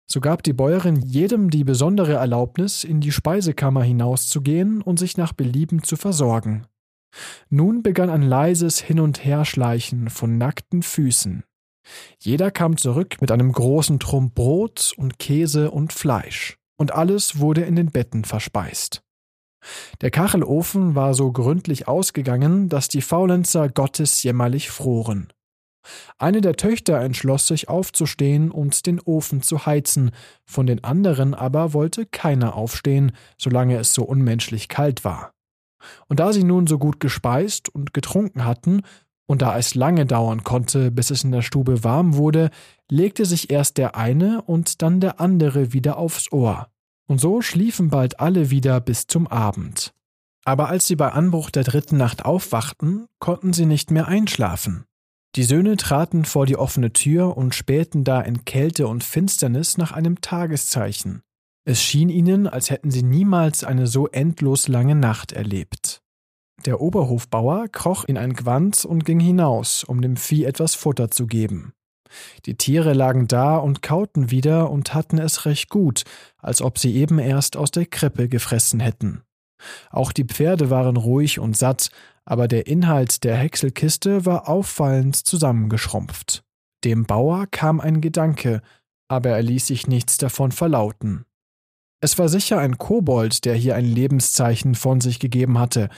So 0.09 0.20
gab 0.20 0.42
die 0.42 0.53
Bäuerin 0.53 1.01
jedem 1.01 1.51
die 1.51 1.64
besondere 1.64 2.14
Erlaubnis, 2.14 2.85
in 2.85 3.01
die 3.01 3.12
Speisekammer 3.12 3.83
hinauszugehen 3.83 4.83
und 4.83 4.99
sich 4.99 5.16
nach 5.16 5.33
Belieben 5.33 5.83
zu 5.83 5.96
versorgen. 5.96 6.66
Nun 7.49 7.83
begann 7.83 8.11
ein 8.11 8.22
leises 8.22 8.81
Hin- 8.81 9.01
und 9.01 9.25
Herschleichen 9.25 10.11
von 10.11 10.38
nackten 10.38 10.83
Füßen. 10.83 11.44
Jeder 12.18 12.51
kam 12.51 12.77
zurück 12.77 13.16
mit 13.20 13.31
einem 13.31 13.53
großen 13.53 14.01
Trump 14.01 14.35
Brot 14.35 14.92
und 14.96 15.18
Käse 15.18 15.70
und 15.70 15.92
Fleisch, 15.92 16.59
und 16.77 16.92
alles 16.92 17.38
wurde 17.38 17.62
in 17.62 17.77
den 17.77 17.90
Betten 17.90 18.25
verspeist. 18.25 19.03
Der 20.01 20.11
Kachelofen 20.11 20.94
war 20.94 21.14
so 21.14 21.33
gründlich 21.33 21.88
ausgegangen, 21.88 22.68
dass 22.68 22.88
die 22.88 23.03
Faulenzer 23.03 23.68
Gottes 23.68 24.22
jämmerlich 24.22 24.70
froren. 24.70 25.29
Eine 26.18 26.40
der 26.40 26.57
Töchter 26.57 27.01
entschloss 27.01 27.46
sich 27.46 27.68
aufzustehen 27.68 28.51
und 28.51 28.87
den 28.87 29.01
Ofen 29.01 29.42
zu 29.42 29.66
heizen, 29.66 30.11
von 30.44 30.66
den 30.66 30.83
anderen 30.83 31.35
aber 31.35 31.72
wollte 31.72 32.07
keiner 32.07 32.57
aufstehen, 32.57 33.12
solange 33.38 33.77
es 33.79 33.94
so 33.94 34.05
unmenschlich 34.05 34.68
kalt 34.68 35.05
war. 35.05 35.33
Und 36.09 36.18
da 36.18 36.33
sie 36.33 36.42
nun 36.42 36.66
so 36.66 36.79
gut 36.79 36.99
gespeist 36.99 37.68
und 37.68 37.94
getrunken 37.94 38.44
hatten, 38.44 38.83
Und 39.27 39.43
da 39.43 39.59
es 39.59 39.75
lange 39.75 40.07
dauern 40.07 40.45
konnte, 40.45 40.91
bis 40.91 41.11
es 41.11 41.25
in 41.25 41.33
der 41.33 41.43
Stube 41.43 41.83
warm 41.83 42.15
wurde, 42.15 42.51
legte 42.91 43.25
sich 43.25 43.51
erst 43.51 43.77
der 43.77 43.97
eine 43.97 44.43
und 44.43 44.83
dann 44.83 45.01
der 45.01 45.21
andere 45.21 45.73
wieder 45.73 45.99
aufs 45.99 46.31
Ohr. 46.31 46.69
Und 47.09 47.21
so 47.21 47.41
schliefen 47.41 47.91
bald 47.91 48.21
alle 48.21 48.51
wieder 48.51 48.81
bis 48.81 49.07
zum 49.07 49.27
Abend. 49.27 49.93
Aber 50.45 50.69
als 50.69 50.87
sie 50.87 50.97
bei 50.97 51.11
Anbruch 51.11 51.51
der 51.51 51.65
dritten 51.65 51.97
Nacht 51.97 52.25
aufwachten, 52.25 53.07
konnten 53.19 53.53
sie 53.53 53.67
nicht 53.67 53.91
mehr 53.91 54.07
einschlafen. 54.07 54.85
Die 55.35 55.43
Söhne 55.43 55.77
traten 55.77 56.25
vor 56.25 56.47
die 56.47 56.57
offene 56.57 56.93
Tür 56.93 57.37
und 57.37 57.55
spähten 57.55 58.05
da 58.05 58.21
in 58.21 58.45
Kälte 58.45 58.87
und 58.87 59.05
Finsternis 59.05 59.77
nach 59.77 59.93
einem 59.93 60.21
Tageszeichen. 60.21 61.23
Es 61.65 61.83
schien 61.83 62.09
ihnen, 62.09 62.47
als 62.47 62.71
hätten 62.71 62.93
sie 62.93 63.03
niemals 63.03 63.65
eine 63.65 63.89
so 63.89 64.07
endlos 64.07 64.69
lange 64.69 64.95
Nacht 64.95 65.33
erlebt. 65.33 66.01
Der 66.64 66.81
Oberhofbauer 66.81 67.69
kroch 67.69 68.05
in 68.05 68.16
ein 68.16 68.33
Gewand 68.33 68.85
und 68.85 69.05
ging 69.05 69.21
hinaus, 69.21 69.85
um 69.85 70.01
dem 70.01 70.16
Vieh 70.16 70.45
etwas 70.45 70.75
Futter 70.75 71.11
zu 71.11 71.27
geben. 71.27 71.75
Die 72.47 72.57
Tiere 72.57 72.92
lagen 72.92 73.29
da 73.29 73.57
und 73.57 73.83
kauten 73.83 74.31
wieder 74.31 74.71
und 74.71 74.95
hatten 74.95 75.19
es 75.19 75.45
recht 75.45 75.69
gut, 75.69 76.05
als 76.38 76.62
ob 76.62 76.79
sie 76.79 76.95
eben 76.97 77.19
erst 77.19 77.57
aus 77.57 77.71
der 77.71 77.87
Krippe 77.87 78.29
gefressen 78.29 78.81
hätten. 78.81 79.23
Auch 79.90 80.12
die 80.12 80.25
Pferde 80.25 80.71
waren 80.71 80.97
ruhig 80.97 81.38
und 81.38 81.57
satt, 81.57 81.90
aber 82.25 82.49
der 82.49 82.66
Inhalt 82.66 83.25
der 83.25 83.37
Häckselkiste 83.37 84.27
war 84.27 84.49
auffallend 84.49 85.16
zusammengeschrumpft. 85.16 86.42
Dem 86.85 87.05
Bauer 87.05 87.47
kam 87.51 87.81
ein 87.81 88.01
Gedanke, 88.01 88.62
aber 89.09 89.31
er 89.31 89.42
ließ 89.42 89.66
sich 89.66 89.87
nichts 89.87 90.19
davon 90.19 90.53
verlauten. 90.53 91.25
Es 92.01 92.19
war 92.19 92.29
sicher 92.29 92.59
ein 92.59 92.79
Kobold, 92.79 93.45
der 93.45 93.55
hier 93.55 93.75
ein 93.75 93.87
Lebenszeichen 93.87 94.75
von 94.75 95.01
sich 95.01 95.19
gegeben 95.19 95.59
hatte, 95.59 95.88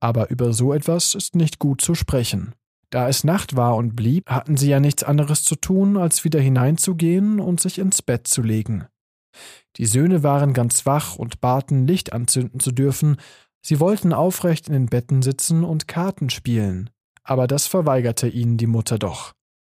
aber 0.00 0.30
über 0.30 0.52
so 0.52 0.72
etwas 0.72 1.14
ist 1.14 1.34
nicht 1.34 1.58
gut 1.58 1.80
zu 1.80 1.94
sprechen. 1.94 2.54
Da 2.90 3.08
es 3.08 3.24
Nacht 3.24 3.56
war 3.56 3.76
und 3.76 3.96
blieb, 3.96 4.28
hatten 4.30 4.56
sie 4.56 4.70
ja 4.70 4.80
nichts 4.80 5.02
anderes 5.02 5.44
zu 5.44 5.56
tun, 5.56 5.96
als 5.96 6.24
wieder 6.24 6.40
hineinzugehen 6.40 7.38
und 7.38 7.60
sich 7.60 7.78
ins 7.78 8.00
Bett 8.00 8.26
zu 8.26 8.40
legen. 8.42 8.86
Die 9.76 9.86
Söhne 9.86 10.22
waren 10.22 10.54
ganz 10.54 10.86
wach 10.86 11.16
und 11.16 11.40
baten, 11.40 11.86
Licht 11.86 12.12
anzünden 12.12 12.60
zu 12.60 12.72
dürfen, 12.72 13.16
sie 13.60 13.78
wollten 13.78 14.12
aufrecht 14.12 14.68
in 14.68 14.72
den 14.72 14.86
Betten 14.86 15.22
sitzen 15.22 15.64
und 15.64 15.86
Karten 15.86 16.30
spielen, 16.30 16.90
aber 17.22 17.46
das 17.46 17.66
verweigerte 17.66 18.26
ihnen 18.28 18.56
die 18.56 18.66
Mutter 18.66 18.98
doch. 18.98 19.34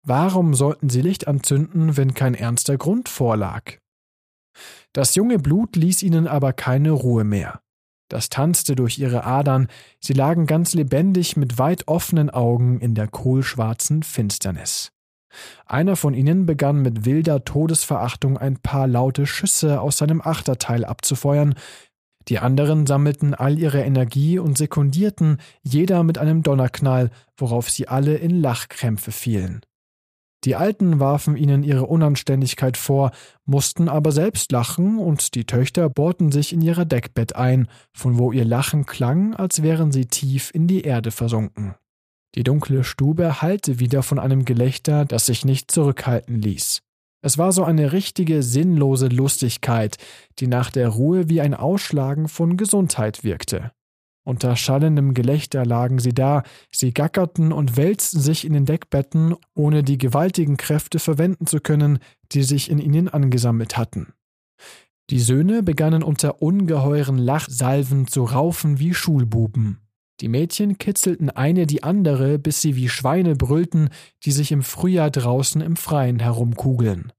Warum 0.04 0.54
sollten 0.54 0.90
sie 0.90 1.02
Licht 1.02 1.26
anzünden, 1.26 1.96
wenn 1.96 2.14
kein 2.14 2.34
ernster 2.34 2.76
Grund 2.76 3.08
vorlag? 3.08 3.78
Das 4.92 5.14
junge 5.14 5.38
Blut 5.38 5.76
ließ 5.76 6.02
ihnen 6.02 6.26
aber 6.26 6.52
keine 6.52 6.92
Ruhe 6.92 7.24
mehr. 7.24 7.60
Das 8.08 8.30
tanzte 8.30 8.74
durch 8.74 8.98
ihre 8.98 9.24
Adern, 9.24 9.68
sie 10.00 10.14
lagen 10.14 10.46
ganz 10.46 10.74
lebendig 10.74 11.36
mit 11.36 11.58
weit 11.58 11.88
offenen 11.88 12.30
Augen 12.30 12.80
in 12.80 12.94
der 12.94 13.08
kohlschwarzen 13.08 14.02
Finsternis. 14.02 14.92
Einer 15.66 15.94
von 15.96 16.14
ihnen 16.14 16.46
begann 16.46 16.80
mit 16.80 17.04
wilder 17.04 17.44
Todesverachtung 17.44 18.38
ein 18.38 18.56
paar 18.56 18.86
laute 18.86 19.26
Schüsse 19.26 19.80
aus 19.80 19.98
seinem 19.98 20.22
Achterteil 20.22 20.84
abzufeuern, 20.84 21.54
die 22.28 22.38
anderen 22.38 22.86
sammelten 22.86 23.34
all 23.34 23.58
ihre 23.58 23.82
Energie 23.82 24.38
und 24.38 24.58
sekundierten, 24.58 25.38
jeder 25.62 26.02
mit 26.02 26.18
einem 26.18 26.42
Donnerknall, 26.42 27.10
worauf 27.36 27.70
sie 27.70 27.88
alle 27.88 28.16
in 28.16 28.42
Lachkrämpfe 28.42 29.12
fielen. 29.12 29.62
Die 30.44 30.54
Alten 30.54 31.00
warfen 31.00 31.36
ihnen 31.36 31.64
ihre 31.64 31.86
Unanständigkeit 31.86 32.76
vor, 32.76 33.10
mussten 33.44 33.88
aber 33.88 34.12
selbst 34.12 34.52
lachen, 34.52 34.98
und 34.98 35.34
die 35.34 35.44
Töchter 35.44 35.88
bohrten 35.88 36.30
sich 36.30 36.52
in 36.52 36.60
ihrer 36.60 36.84
Deckbett 36.84 37.34
ein, 37.34 37.68
von 37.92 38.18
wo 38.18 38.30
ihr 38.30 38.44
Lachen 38.44 38.86
klang, 38.86 39.34
als 39.34 39.62
wären 39.62 39.90
sie 39.90 40.06
tief 40.06 40.50
in 40.54 40.68
die 40.68 40.82
Erde 40.82 41.10
versunken. 41.10 41.74
Die 42.34 42.44
dunkle 42.44 42.84
Stube 42.84 43.42
hallte 43.42 43.80
wieder 43.80 44.02
von 44.02 44.18
einem 44.18 44.44
Gelächter, 44.44 45.04
das 45.04 45.26
sich 45.26 45.44
nicht 45.44 45.70
zurückhalten 45.70 46.40
ließ. 46.40 46.82
Es 47.20 47.36
war 47.36 47.52
so 47.52 47.64
eine 47.64 47.92
richtige 47.92 48.44
sinnlose 48.44 49.08
Lustigkeit, 49.08 49.96
die 50.38 50.46
nach 50.46 50.70
der 50.70 50.88
Ruhe 50.88 51.28
wie 51.28 51.40
ein 51.40 51.54
Ausschlagen 51.54 52.28
von 52.28 52.56
Gesundheit 52.56 53.24
wirkte. 53.24 53.72
Unter 54.28 54.56
schallendem 54.56 55.14
Gelächter 55.14 55.64
lagen 55.64 55.98
sie 56.00 56.12
da, 56.12 56.42
sie 56.70 56.92
gackerten 56.92 57.50
und 57.50 57.78
wälzten 57.78 58.20
sich 58.20 58.44
in 58.44 58.52
den 58.52 58.66
Deckbetten, 58.66 59.34
ohne 59.54 59.82
die 59.82 59.96
gewaltigen 59.96 60.58
Kräfte 60.58 60.98
verwenden 60.98 61.46
zu 61.46 61.60
können, 61.60 61.98
die 62.32 62.42
sich 62.42 62.70
in 62.70 62.78
ihnen 62.78 63.08
angesammelt 63.08 63.78
hatten. 63.78 64.12
Die 65.08 65.18
Söhne 65.18 65.62
begannen 65.62 66.02
unter 66.02 66.42
ungeheuren 66.42 67.16
Lachsalven 67.16 68.06
zu 68.06 68.24
raufen 68.24 68.78
wie 68.78 68.92
Schulbuben. 68.92 69.78
Die 70.20 70.28
Mädchen 70.28 70.76
kitzelten 70.76 71.30
eine 71.30 71.66
die 71.66 71.82
andere, 71.82 72.38
bis 72.38 72.60
sie 72.60 72.76
wie 72.76 72.90
Schweine 72.90 73.34
brüllten, 73.34 73.88
die 74.26 74.32
sich 74.32 74.52
im 74.52 74.62
Frühjahr 74.62 75.10
draußen 75.10 75.62
im 75.62 75.76
Freien 75.76 76.18
herumkugeln. 76.18 77.14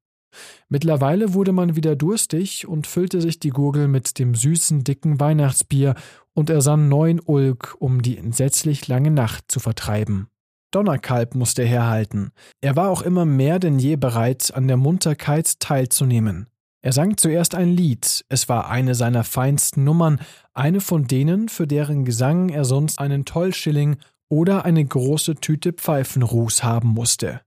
Mittlerweile 0.67 1.33
wurde 1.33 1.51
man 1.51 1.75
wieder 1.75 1.95
durstig 1.95 2.67
und 2.67 2.85
füllte 2.85 3.21
sich 3.21 3.39
die 3.39 3.49
Gurgel 3.49 3.87
mit 3.87 4.19
dem 4.19 4.35
süßen, 4.35 4.83
dicken 4.83 5.19
Weihnachtsbier 5.19 5.95
und 6.39 6.49
ersann 6.49 6.87
neuen 6.87 7.19
Ulk, 7.19 7.75
um 7.79 8.01
die 8.01 8.17
entsetzlich 8.17 8.87
lange 8.87 9.11
Nacht 9.11 9.51
zu 9.51 9.59
vertreiben. 9.59 10.29
Donnerkalb 10.71 11.35
musste 11.35 11.65
herhalten. 11.65 12.31
Er 12.61 12.77
war 12.77 12.89
auch 12.89 13.01
immer 13.01 13.25
mehr 13.25 13.59
denn 13.59 13.77
je 13.77 13.97
bereit, 13.97 14.53
an 14.55 14.69
der 14.69 14.77
Munterkeit 14.77 15.59
teilzunehmen. 15.59 16.47
Er 16.81 16.93
sang 16.93 17.17
zuerst 17.17 17.55
ein 17.55 17.67
Lied, 17.67 18.23
es 18.29 18.47
war 18.47 18.69
eine 18.69 18.95
seiner 18.95 19.25
feinsten 19.25 19.83
Nummern, 19.83 20.21
eine 20.53 20.79
von 20.79 21.07
denen, 21.07 21.49
für 21.49 21.67
deren 21.67 22.05
Gesang 22.05 22.47
er 22.47 22.63
sonst 22.63 22.99
einen 22.99 23.25
Tollschilling 23.25 23.97
oder 24.29 24.63
eine 24.63 24.85
große 24.85 25.35
Tüte 25.35 25.73
Pfeifenruß 25.73 26.63
haben 26.63 26.87
musste. 26.87 27.41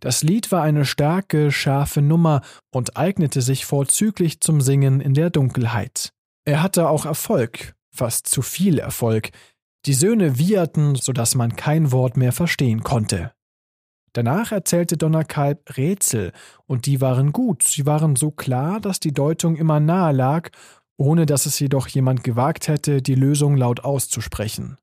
Das 0.00 0.22
Lied 0.22 0.50
war 0.50 0.62
eine 0.62 0.86
starke, 0.86 1.52
scharfe 1.52 2.00
Nummer 2.00 2.40
und 2.70 2.96
eignete 2.96 3.42
sich 3.42 3.66
vorzüglich 3.66 4.40
zum 4.40 4.62
Singen 4.62 5.02
in 5.02 5.12
der 5.12 5.28
Dunkelheit. 5.28 6.14
Er 6.46 6.62
hatte 6.62 6.88
auch 6.88 7.04
Erfolg, 7.04 7.74
fast 7.90 8.26
zu 8.28 8.42
viel 8.42 8.78
Erfolg. 8.78 9.30
Die 9.86 9.94
Söhne 9.94 10.38
wieherten, 10.38 10.94
so 10.94 11.12
dass 11.12 11.34
man 11.34 11.56
kein 11.56 11.92
Wort 11.92 12.16
mehr 12.16 12.32
verstehen 12.32 12.82
konnte. 12.82 13.32
Danach 14.12 14.52
erzählte 14.52 14.96
Donnerkalb 14.96 15.76
Rätsel, 15.76 16.32
und 16.66 16.86
die 16.86 17.00
waren 17.00 17.32
gut, 17.32 17.62
sie 17.62 17.86
waren 17.86 18.16
so 18.16 18.30
klar, 18.30 18.80
dass 18.80 19.00
die 19.00 19.12
Deutung 19.12 19.56
immer 19.56 19.80
nahe 19.80 20.12
lag, 20.12 20.50
ohne 20.96 21.26
dass 21.26 21.46
es 21.46 21.58
jedoch 21.60 21.86
jemand 21.88 22.24
gewagt 22.24 22.68
hätte, 22.68 23.02
die 23.02 23.14
Lösung 23.14 23.56
laut 23.56 23.84
auszusprechen. 23.84 24.76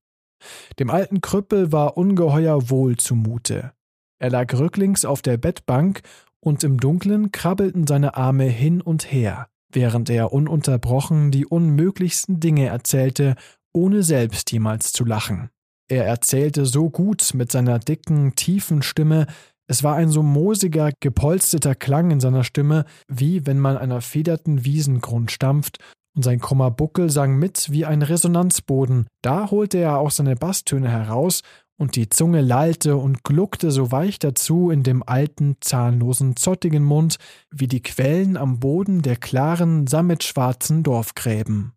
Dem 0.79 0.89
alten 0.89 1.21
Krüppel 1.21 1.71
war 1.71 1.97
ungeheuer 1.97 2.69
wohl 2.69 2.97
zumute. 2.97 3.73
Er 4.19 4.29
lag 4.29 4.53
rücklings 4.53 5.05
auf 5.05 5.21
der 5.21 5.37
Bettbank, 5.37 6.01
und 6.39 6.63
im 6.63 6.79
Dunkeln 6.79 7.31
krabbelten 7.31 7.87
seine 7.87 8.15
Arme 8.15 8.45
hin 8.45 8.79
und 8.79 9.11
her, 9.11 9.49
während 9.75 10.09
er 10.09 10.33
ununterbrochen 10.33 11.31
die 11.31 11.45
unmöglichsten 11.45 12.39
Dinge 12.39 12.67
erzählte, 12.67 13.35
ohne 13.73 14.03
selbst 14.03 14.51
jemals 14.51 14.91
zu 14.91 15.05
lachen. 15.05 15.49
Er 15.87 16.05
erzählte 16.05 16.65
so 16.65 16.89
gut 16.89 17.33
mit 17.33 17.51
seiner 17.51 17.77
dicken, 17.77 18.33
tiefen 18.35 18.81
Stimme, 18.81 19.27
es 19.67 19.83
war 19.83 19.95
ein 19.95 20.09
so 20.09 20.21
moosiger, 20.21 20.91
gepolsterter 20.99 21.75
Klang 21.75 22.11
in 22.11 22.19
seiner 22.19 22.43
Stimme, 22.43 22.85
wie 23.07 23.45
wenn 23.45 23.59
man 23.59 23.77
einer 23.77 24.01
federten 24.01 24.63
Wiesengrund 24.63 25.31
stampft, 25.31 25.79
und 26.15 26.23
sein 26.23 26.39
krummer 26.39 26.71
Buckel 26.71 27.09
sang 27.09 27.37
mit 27.37 27.69
wie 27.71 27.85
ein 27.85 28.01
Resonanzboden. 28.01 29.07
Da 29.21 29.51
holte 29.51 29.79
er 29.79 29.97
auch 29.97 30.11
seine 30.11 30.35
Basstöne 30.35 30.89
heraus, 30.89 31.41
und 31.77 31.95
die 31.95 32.09
Zunge 32.09 32.41
lallte 32.41 32.97
und 32.97 33.23
gluckte 33.23 33.71
so 33.71 33.91
weich 33.91 34.19
dazu 34.19 34.69
in 34.69 34.83
dem 34.83 35.03
alten, 35.05 35.57
zahnlosen, 35.61 36.35
zottigen 36.35 36.83
Mund, 36.83 37.17
wie 37.51 37.67
die 37.67 37.81
Quellen 37.83 38.37
am 38.37 38.59
Boden 38.59 39.01
der 39.01 39.17
klaren, 39.17 39.87
sammetschwarzen 39.87 40.83
Dorfgräben. 40.83 41.73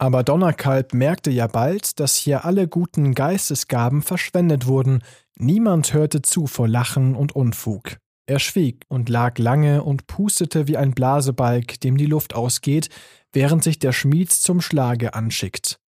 Aber 0.00 0.22
Donnerkalb 0.22 0.94
merkte 0.94 1.30
ja 1.30 1.48
bald, 1.48 1.98
dass 1.98 2.14
hier 2.14 2.44
alle 2.44 2.68
guten 2.68 3.14
Geistesgaben 3.14 4.02
verschwendet 4.02 4.66
wurden, 4.66 5.02
niemand 5.36 5.92
hörte 5.92 6.22
zu 6.22 6.46
vor 6.46 6.68
Lachen 6.68 7.16
und 7.16 7.34
Unfug. 7.34 7.98
Er 8.26 8.38
schwieg 8.38 8.84
und 8.88 9.08
lag 9.08 9.38
lange 9.38 9.82
und 9.82 10.06
pustete 10.06 10.68
wie 10.68 10.76
ein 10.76 10.92
Blasebalg, 10.92 11.80
dem 11.80 11.96
die 11.96 12.06
Luft 12.06 12.34
ausgeht, 12.34 12.90
während 13.32 13.64
sich 13.64 13.78
der 13.78 13.92
Schmied 13.92 14.30
zum 14.30 14.60
Schlage 14.60 15.14
anschickt. 15.14 15.80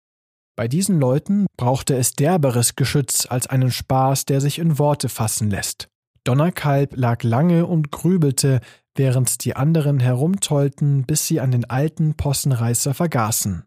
Bei 0.59 0.67
diesen 0.67 0.99
Leuten 0.99 1.45
brauchte 1.55 1.95
es 1.95 2.11
derberes 2.11 2.75
Geschütz 2.75 3.25
als 3.29 3.47
einen 3.47 3.71
Spaß, 3.71 4.25
der 4.25 4.41
sich 4.41 4.59
in 4.59 4.77
Worte 4.77 5.07
fassen 5.07 5.49
lässt. 5.49 5.87
Donnerkalb 6.25 6.97
lag 6.97 7.23
lange 7.23 7.65
und 7.65 7.93
grübelte, 7.93 8.59
während 8.93 9.45
die 9.45 9.55
anderen 9.55 10.01
herumtollten, 10.01 11.05
bis 11.05 11.25
sie 11.27 11.39
an 11.39 11.51
den 11.51 11.69
alten 11.69 12.15
Possenreißer 12.15 12.93
vergaßen. 12.93 13.63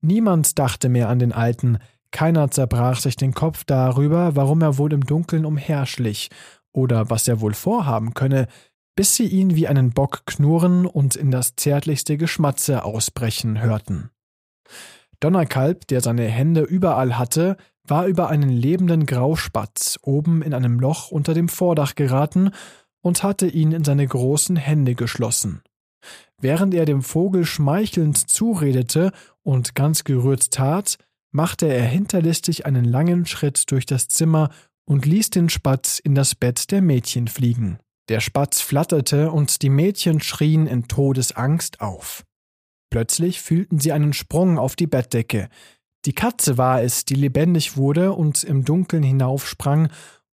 Niemand 0.00 0.58
dachte 0.58 0.88
mehr 0.88 1.08
an 1.08 1.20
den 1.20 1.30
Alten, 1.30 1.78
keiner 2.10 2.50
zerbrach 2.50 2.98
sich 2.98 3.14
den 3.14 3.32
Kopf 3.32 3.62
darüber, 3.62 4.34
warum 4.34 4.60
er 4.60 4.76
wohl 4.76 4.92
im 4.92 5.06
Dunkeln 5.06 5.44
umherschlich 5.44 6.30
oder 6.72 7.10
was 7.10 7.28
er 7.28 7.40
wohl 7.42 7.54
vorhaben 7.54 8.12
könne, 8.12 8.48
bis 8.96 9.14
sie 9.14 9.28
ihn 9.28 9.54
wie 9.54 9.68
einen 9.68 9.92
Bock 9.92 10.26
knurren 10.26 10.84
und 10.84 11.14
in 11.14 11.30
das 11.30 11.54
zärtlichste 11.54 12.16
Geschmatze 12.16 12.82
ausbrechen 12.84 13.62
hörten. 13.62 14.10
Donnerkalb, 15.24 15.86
der 15.86 16.02
seine 16.02 16.24
Hände 16.24 16.60
überall 16.60 17.16
hatte, 17.16 17.56
war 17.82 18.06
über 18.06 18.28
einen 18.28 18.50
lebenden 18.50 19.06
Grauspatz 19.06 19.98
oben 20.02 20.42
in 20.42 20.52
einem 20.52 20.78
Loch 20.78 21.10
unter 21.10 21.32
dem 21.32 21.48
Vordach 21.48 21.94
geraten 21.94 22.50
und 23.00 23.22
hatte 23.22 23.46
ihn 23.46 23.72
in 23.72 23.84
seine 23.84 24.06
großen 24.06 24.56
Hände 24.56 24.94
geschlossen. 24.94 25.62
Während 26.38 26.74
er 26.74 26.84
dem 26.84 27.00
Vogel 27.00 27.46
schmeichelnd 27.46 28.18
zuredete 28.18 29.12
und 29.42 29.74
ganz 29.74 30.04
gerührt 30.04 30.50
tat, 30.50 30.98
machte 31.30 31.72
er 31.72 31.84
hinterlistig 31.84 32.66
einen 32.66 32.84
langen 32.84 33.24
Schritt 33.24 33.70
durch 33.70 33.86
das 33.86 34.08
Zimmer 34.08 34.50
und 34.84 35.06
ließ 35.06 35.30
den 35.30 35.48
Spatz 35.48 36.00
in 36.00 36.14
das 36.14 36.34
Bett 36.34 36.70
der 36.70 36.82
Mädchen 36.82 37.28
fliegen. 37.28 37.78
Der 38.10 38.20
Spatz 38.20 38.60
flatterte 38.60 39.32
und 39.32 39.62
die 39.62 39.70
Mädchen 39.70 40.20
schrien 40.20 40.66
in 40.66 40.86
Todesangst 40.86 41.80
auf. 41.80 42.24
Plötzlich 42.94 43.42
fühlten 43.42 43.80
sie 43.80 43.90
einen 43.90 44.12
Sprung 44.12 44.56
auf 44.56 44.76
die 44.76 44.86
Bettdecke. 44.86 45.48
Die 46.04 46.12
Katze 46.12 46.58
war 46.58 46.80
es, 46.80 47.04
die 47.04 47.16
lebendig 47.16 47.76
wurde 47.76 48.12
und 48.12 48.44
im 48.44 48.64
Dunkeln 48.64 49.02
hinaufsprang, 49.02 49.88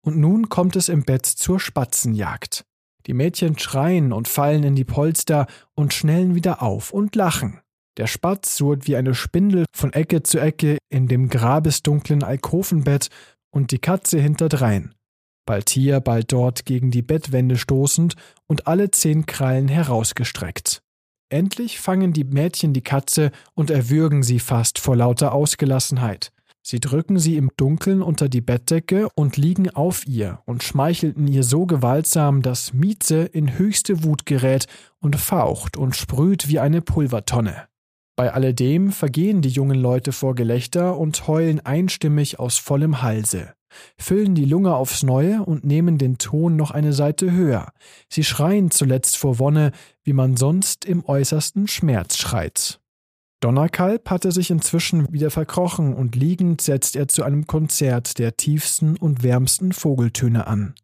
und 0.06 0.18
nun 0.18 0.48
kommt 0.48 0.76
es 0.76 0.88
im 0.88 1.02
Bett 1.02 1.26
zur 1.26 1.60
Spatzenjagd. 1.60 2.64
Die 3.08 3.16
Mädchen 3.16 3.58
schreien 3.58 4.14
und 4.14 4.28
fallen 4.28 4.62
in 4.62 4.76
die 4.76 4.84
Polster 4.84 5.48
und 5.74 5.92
schnellen 5.92 6.36
wieder 6.36 6.62
auf 6.62 6.94
und 6.94 7.16
lachen. 7.16 7.62
Der 7.98 8.06
Spatz 8.06 8.58
surrt 8.58 8.86
wie 8.86 8.96
eine 8.96 9.16
Spindel 9.16 9.66
von 9.76 9.92
Ecke 9.92 10.22
zu 10.22 10.40
Ecke 10.40 10.78
in 10.88 11.08
dem 11.08 11.30
grabesdunklen 11.30 12.22
Alkovenbett 12.22 13.08
und 13.50 13.72
die 13.72 13.80
Katze 13.80 14.20
hinterdrein. 14.20 14.94
Bald 15.48 15.72
hier, 15.72 16.00
bald 16.00 16.32
dort 16.32 16.68
gegen 16.68 16.92
die 16.92 17.02
Bettwände 17.02 17.58
stoßend 17.58 18.16
und 18.46 18.68
alle 18.68 18.92
zehn 18.92 19.26
Krallen 19.26 19.68
herausgestreckt. 19.68 20.84
Endlich 21.32 21.80
fangen 21.80 22.12
die 22.12 22.26
Mädchen 22.26 22.74
die 22.74 22.82
Katze 22.82 23.32
und 23.54 23.70
erwürgen 23.70 24.22
sie 24.22 24.40
fast 24.40 24.80
vor 24.80 24.98
lauter 24.98 25.32
Ausgelassenheit. 25.34 26.34
Sie 26.62 26.82
drücken 26.82 27.20
sie 27.20 27.38
im 27.38 27.52
Dunkeln 27.56 28.02
unter 28.02 28.28
die 28.28 28.42
Bettdecke 28.42 29.08
und 29.16 29.38
liegen 29.38 29.70
auf 29.70 30.06
ihr 30.06 30.42
und 30.46 30.62
schmeichelten 30.62 31.30
ihr 31.30 31.44
so 31.44 31.66
gewaltsam, 31.66 32.42
dass 32.42 32.74
Mieze 32.74 33.24
in 33.24 33.58
höchste 33.58 34.04
Wut 34.04 34.26
gerät 34.26 34.68
und 35.00 35.16
faucht 35.16 35.78
und 35.78 35.96
sprüht 35.96 36.50
wie 36.50 36.60
eine 36.60 36.82
Pulvertonne. 36.82 37.68
Bei 38.18 38.34
alledem 38.34 38.92
vergehen 38.92 39.42
die 39.42 39.50
jungen 39.50 39.80
Leute 39.80 40.12
vor 40.12 40.36
Gelächter 40.36 40.98
und 40.98 41.28
heulen 41.28 41.62
einstimmig 41.62 42.40
aus 42.40 42.58
vollem 42.58 43.02
Halse, 43.02 43.54
füllen 43.98 44.36
die 44.36 44.46
Lunge 44.46 44.76
aufs 44.76 45.04
Neue 45.04 45.44
und 45.44 45.64
nehmen 45.64 45.98
den 45.98 46.18
Ton 46.18 46.56
noch 46.56 46.72
eine 46.72 46.94
Seite 46.94 47.32
höher. 47.32 47.72
Sie 48.10 48.24
schreien 48.24 48.72
zuletzt 48.72 49.18
vor 49.18 49.40
Wonne, 49.40 49.72
wie 50.04 50.14
man 50.14 50.38
sonst 50.38 50.86
im 50.86 51.06
äußersten 51.06 51.68
Schmerz 51.68 52.18
schreit. 52.18 52.80
Donnerkalb 53.42 54.10
hatte 54.10 54.32
sich 54.32 54.52
inzwischen 54.52 55.12
wieder 55.12 55.32
verkrochen 55.32 55.96
und 55.96 56.16
liegend 56.16 56.62
setzt 56.62 56.96
er 56.96 57.08
zu 57.08 57.24
einem 57.24 57.48
Konzert 57.48 58.20
der 58.20 58.38
tiefsten 58.38 58.98
und 58.98 59.24
wärmsten 59.24 59.74
Vogeltöne 59.74 60.46
an. 60.46 60.76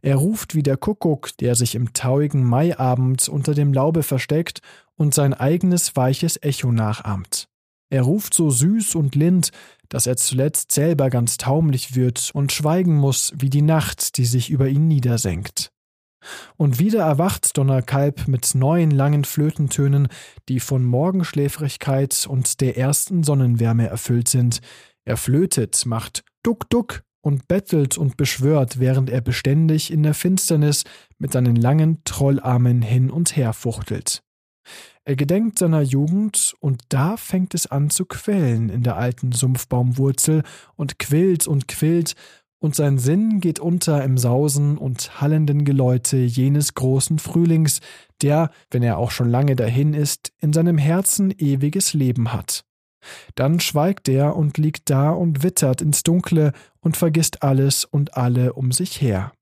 Er 0.00 0.16
ruft 0.16 0.54
wie 0.54 0.62
der 0.62 0.76
Kuckuck, 0.76 1.36
der 1.38 1.54
sich 1.54 1.74
im 1.74 1.92
tauigen 1.92 2.44
Maiabend 2.44 3.28
unter 3.28 3.54
dem 3.54 3.72
Laube 3.72 4.02
versteckt 4.02 4.60
und 4.96 5.14
sein 5.14 5.34
eigenes 5.34 5.94
weiches 5.94 6.42
Echo 6.42 6.72
nachahmt. 6.72 7.48
Er 7.92 8.04
ruft 8.04 8.32
so 8.32 8.48
süß 8.48 8.94
und 8.94 9.16
lind, 9.16 9.50
dass 9.90 10.06
er 10.06 10.16
zuletzt 10.16 10.72
selber 10.72 11.10
ganz 11.10 11.36
taumlich 11.36 11.94
wird 11.94 12.30
und 12.32 12.50
schweigen 12.50 12.96
muss 12.96 13.34
wie 13.36 13.50
die 13.50 13.60
Nacht, 13.60 14.16
die 14.16 14.24
sich 14.24 14.48
über 14.48 14.66
ihn 14.66 14.88
niedersenkt. 14.88 15.70
Und 16.56 16.78
wieder 16.78 17.02
erwacht 17.02 17.58
Donnerkalb 17.58 18.28
mit 18.28 18.54
neuen 18.54 18.92
langen 18.92 19.24
Flötentönen, 19.26 20.08
die 20.48 20.58
von 20.58 20.86
Morgenschläfrigkeit 20.86 22.26
und 22.26 22.62
der 22.62 22.78
ersten 22.78 23.24
Sonnenwärme 23.24 23.88
erfüllt 23.88 24.28
sind. 24.28 24.60
Er 25.04 25.18
flötet, 25.18 25.84
macht 25.84 26.24
Duck 26.42 26.70
Duck 26.70 27.02
und 27.20 27.46
bettelt 27.46 27.98
und 27.98 28.16
beschwört, 28.16 28.80
während 28.80 29.10
er 29.10 29.20
beständig 29.20 29.92
in 29.92 30.02
der 30.02 30.14
Finsternis 30.14 30.84
mit 31.18 31.32
seinen 31.32 31.56
langen 31.56 32.02
Trollarmen 32.04 32.80
hin 32.80 33.10
und 33.10 33.36
her 33.36 33.52
fuchtelt. 33.52 34.22
Er 35.04 35.16
gedenkt 35.16 35.58
seiner 35.58 35.82
Jugend, 35.82 36.54
und 36.60 36.82
da 36.88 37.16
fängt 37.16 37.54
es 37.54 37.66
an 37.66 37.90
zu 37.90 38.04
quellen 38.04 38.68
in 38.68 38.84
der 38.84 38.96
alten 38.96 39.32
Sumpfbaumwurzel 39.32 40.44
und 40.76 40.98
quillt 40.98 41.46
und 41.46 41.66
quillt, 41.66 42.14
und 42.60 42.76
sein 42.76 42.96
Sinn 42.98 43.40
geht 43.40 43.58
unter 43.58 44.04
im 44.04 44.16
Sausen 44.16 44.78
und 44.78 45.20
hallenden 45.20 45.64
Geläute 45.64 46.18
jenes 46.18 46.74
großen 46.74 47.18
Frühlings, 47.18 47.80
der, 48.22 48.52
wenn 48.70 48.84
er 48.84 48.98
auch 48.98 49.10
schon 49.10 49.28
lange 49.28 49.56
dahin 49.56 49.94
ist, 49.94 50.32
in 50.38 50.52
seinem 50.52 50.78
Herzen 50.78 51.34
ewiges 51.36 51.92
Leben 51.92 52.32
hat. 52.32 52.64
Dann 53.34 53.58
schweigt 53.58 54.08
er 54.08 54.36
und 54.36 54.58
liegt 54.58 54.90
da 54.90 55.10
und 55.10 55.42
wittert 55.42 55.82
ins 55.82 56.04
Dunkle 56.04 56.52
und 56.78 56.96
vergisst 56.96 57.42
alles 57.42 57.84
und 57.84 58.16
alle 58.16 58.52
um 58.52 58.70
sich 58.70 59.00
her. 59.00 59.32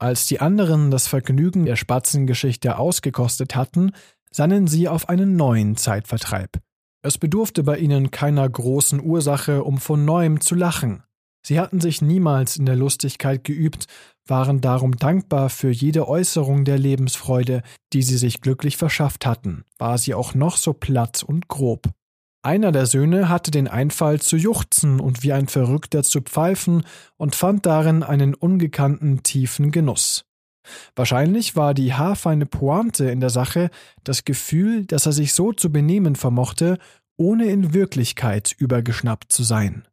Als 0.00 0.26
die 0.26 0.40
anderen 0.40 0.90
das 0.90 1.06
Vergnügen 1.06 1.66
der 1.66 1.76
Spatzengeschichte 1.76 2.76
ausgekostet 2.76 3.54
hatten, 3.54 3.92
sannen 4.34 4.66
sie 4.66 4.88
auf 4.88 5.08
einen 5.08 5.36
neuen 5.36 5.76
Zeitvertreib. 5.76 6.58
Es 7.02 7.18
bedurfte 7.18 7.62
bei 7.62 7.78
ihnen 7.78 8.10
keiner 8.10 8.48
großen 8.48 9.00
Ursache, 9.00 9.62
um 9.62 9.78
von 9.78 10.04
neuem 10.04 10.40
zu 10.40 10.54
lachen. 10.54 11.04
Sie 11.46 11.60
hatten 11.60 11.80
sich 11.80 12.02
niemals 12.02 12.56
in 12.56 12.66
der 12.66 12.74
Lustigkeit 12.74 13.44
geübt, 13.44 13.86
waren 14.26 14.60
darum 14.60 14.96
dankbar 14.96 15.50
für 15.50 15.70
jede 15.70 16.08
Äußerung 16.08 16.64
der 16.64 16.78
Lebensfreude, 16.78 17.62
die 17.92 18.02
sie 18.02 18.16
sich 18.16 18.40
glücklich 18.40 18.76
verschafft 18.76 19.26
hatten, 19.26 19.64
war 19.78 19.98
sie 19.98 20.14
auch 20.14 20.34
noch 20.34 20.56
so 20.56 20.72
platt 20.72 21.22
und 21.22 21.48
grob. 21.48 21.90
Einer 22.42 22.72
der 22.72 22.86
Söhne 22.86 23.28
hatte 23.28 23.50
den 23.50 23.68
Einfall 23.68 24.20
zu 24.20 24.36
juchzen 24.36 24.98
und 24.98 25.22
wie 25.22 25.32
ein 25.32 25.46
Verrückter 25.46 26.02
zu 26.02 26.22
pfeifen 26.22 26.84
und 27.16 27.36
fand 27.36 27.66
darin 27.66 28.02
einen 28.02 28.34
ungekannten 28.34 29.22
tiefen 29.22 29.70
Genuss. 29.70 30.24
Wahrscheinlich 30.96 31.56
war 31.56 31.74
die 31.74 31.94
haarfeine 31.94 32.46
Pointe 32.46 33.10
in 33.10 33.20
der 33.20 33.30
Sache 33.30 33.70
das 34.02 34.24
Gefühl, 34.24 34.86
dass 34.86 35.06
er 35.06 35.12
sich 35.12 35.34
so 35.34 35.52
zu 35.52 35.70
benehmen 35.70 36.16
vermochte, 36.16 36.78
ohne 37.16 37.46
in 37.46 37.74
Wirklichkeit 37.74 38.54
übergeschnappt 38.58 39.32
zu 39.32 39.42
sein. 39.42 39.86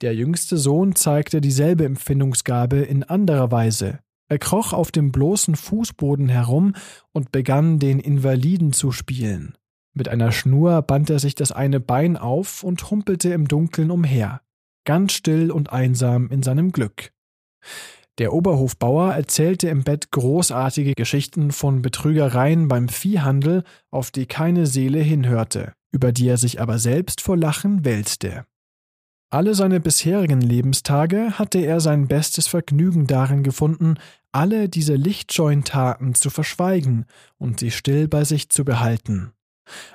Der 0.00 0.14
jüngste 0.14 0.56
Sohn 0.56 0.94
zeigte 0.94 1.40
dieselbe 1.40 1.84
Empfindungsgabe 1.84 2.78
in 2.78 3.02
anderer 3.04 3.50
Weise. 3.50 4.00
Er 4.28 4.38
kroch 4.38 4.72
auf 4.72 4.92
dem 4.92 5.12
bloßen 5.12 5.56
Fußboden 5.56 6.28
herum 6.28 6.74
und 7.12 7.32
begann 7.32 7.78
den 7.78 7.98
Invaliden 7.98 8.72
zu 8.72 8.92
spielen. 8.92 9.56
Mit 9.92 10.08
einer 10.08 10.30
Schnur 10.30 10.82
band 10.82 11.10
er 11.10 11.18
sich 11.18 11.34
das 11.34 11.52
eine 11.52 11.80
Bein 11.80 12.16
auf 12.16 12.62
und 12.62 12.90
humpelte 12.90 13.32
im 13.32 13.48
Dunkeln 13.48 13.90
umher, 13.90 14.40
ganz 14.84 15.12
still 15.12 15.50
und 15.50 15.72
einsam 15.72 16.28
in 16.30 16.42
seinem 16.42 16.70
Glück. 16.70 17.12
Der 18.20 18.34
Oberhofbauer 18.34 19.14
erzählte 19.14 19.70
im 19.70 19.82
Bett 19.82 20.10
großartige 20.10 20.92
Geschichten 20.92 21.52
von 21.52 21.80
Betrügereien 21.80 22.68
beim 22.68 22.90
Viehhandel, 22.90 23.64
auf 23.90 24.10
die 24.10 24.26
keine 24.26 24.66
Seele 24.66 24.98
hinhörte, 25.00 25.72
über 25.90 26.12
die 26.12 26.28
er 26.28 26.36
sich 26.36 26.60
aber 26.60 26.78
selbst 26.78 27.22
vor 27.22 27.38
Lachen 27.38 27.86
wälzte. 27.86 28.44
Alle 29.30 29.54
seine 29.54 29.80
bisherigen 29.80 30.42
Lebenstage 30.42 31.38
hatte 31.38 31.60
er 31.60 31.80
sein 31.80 32.08
bestes 32.08 32.46
Vergnügen 32.46 33.06
darin 33.06 33.42
gefunden, 33.42 33.94
alle 34.32 34.68
diese 34.68 34.96
lichtscheuen 34.96 35.64
Taten 35.64 36.14
zu 36.14 36.28
verschweigen 36.28 37.06
und 37.38 37.60
sie 37.60 37.70
still 37.70 38.06
bei 38.06 38.24
sich 38.24 38.50
zu 38.50 38.66
behalten. 38.66 39.32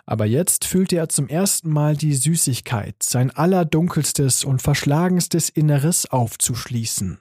Aber 0.08 0.26
jetzt 0.26 0.66
fühlte 0.66 0.96
er 0.96 1.10
zum 1.10 1.28
ersten 1.28 1.70
Mal 1.70 1.96
die 1.96 2.16
Süßigkeit, 2.16 2.96
sein 3.04 3.30
allerdunkelste 3.30 4.30
und 4.48 4.64
verschlagenstes 4.64 5.50
Inneres 5.50 6.10
aufzuschließen. 6.10 7.20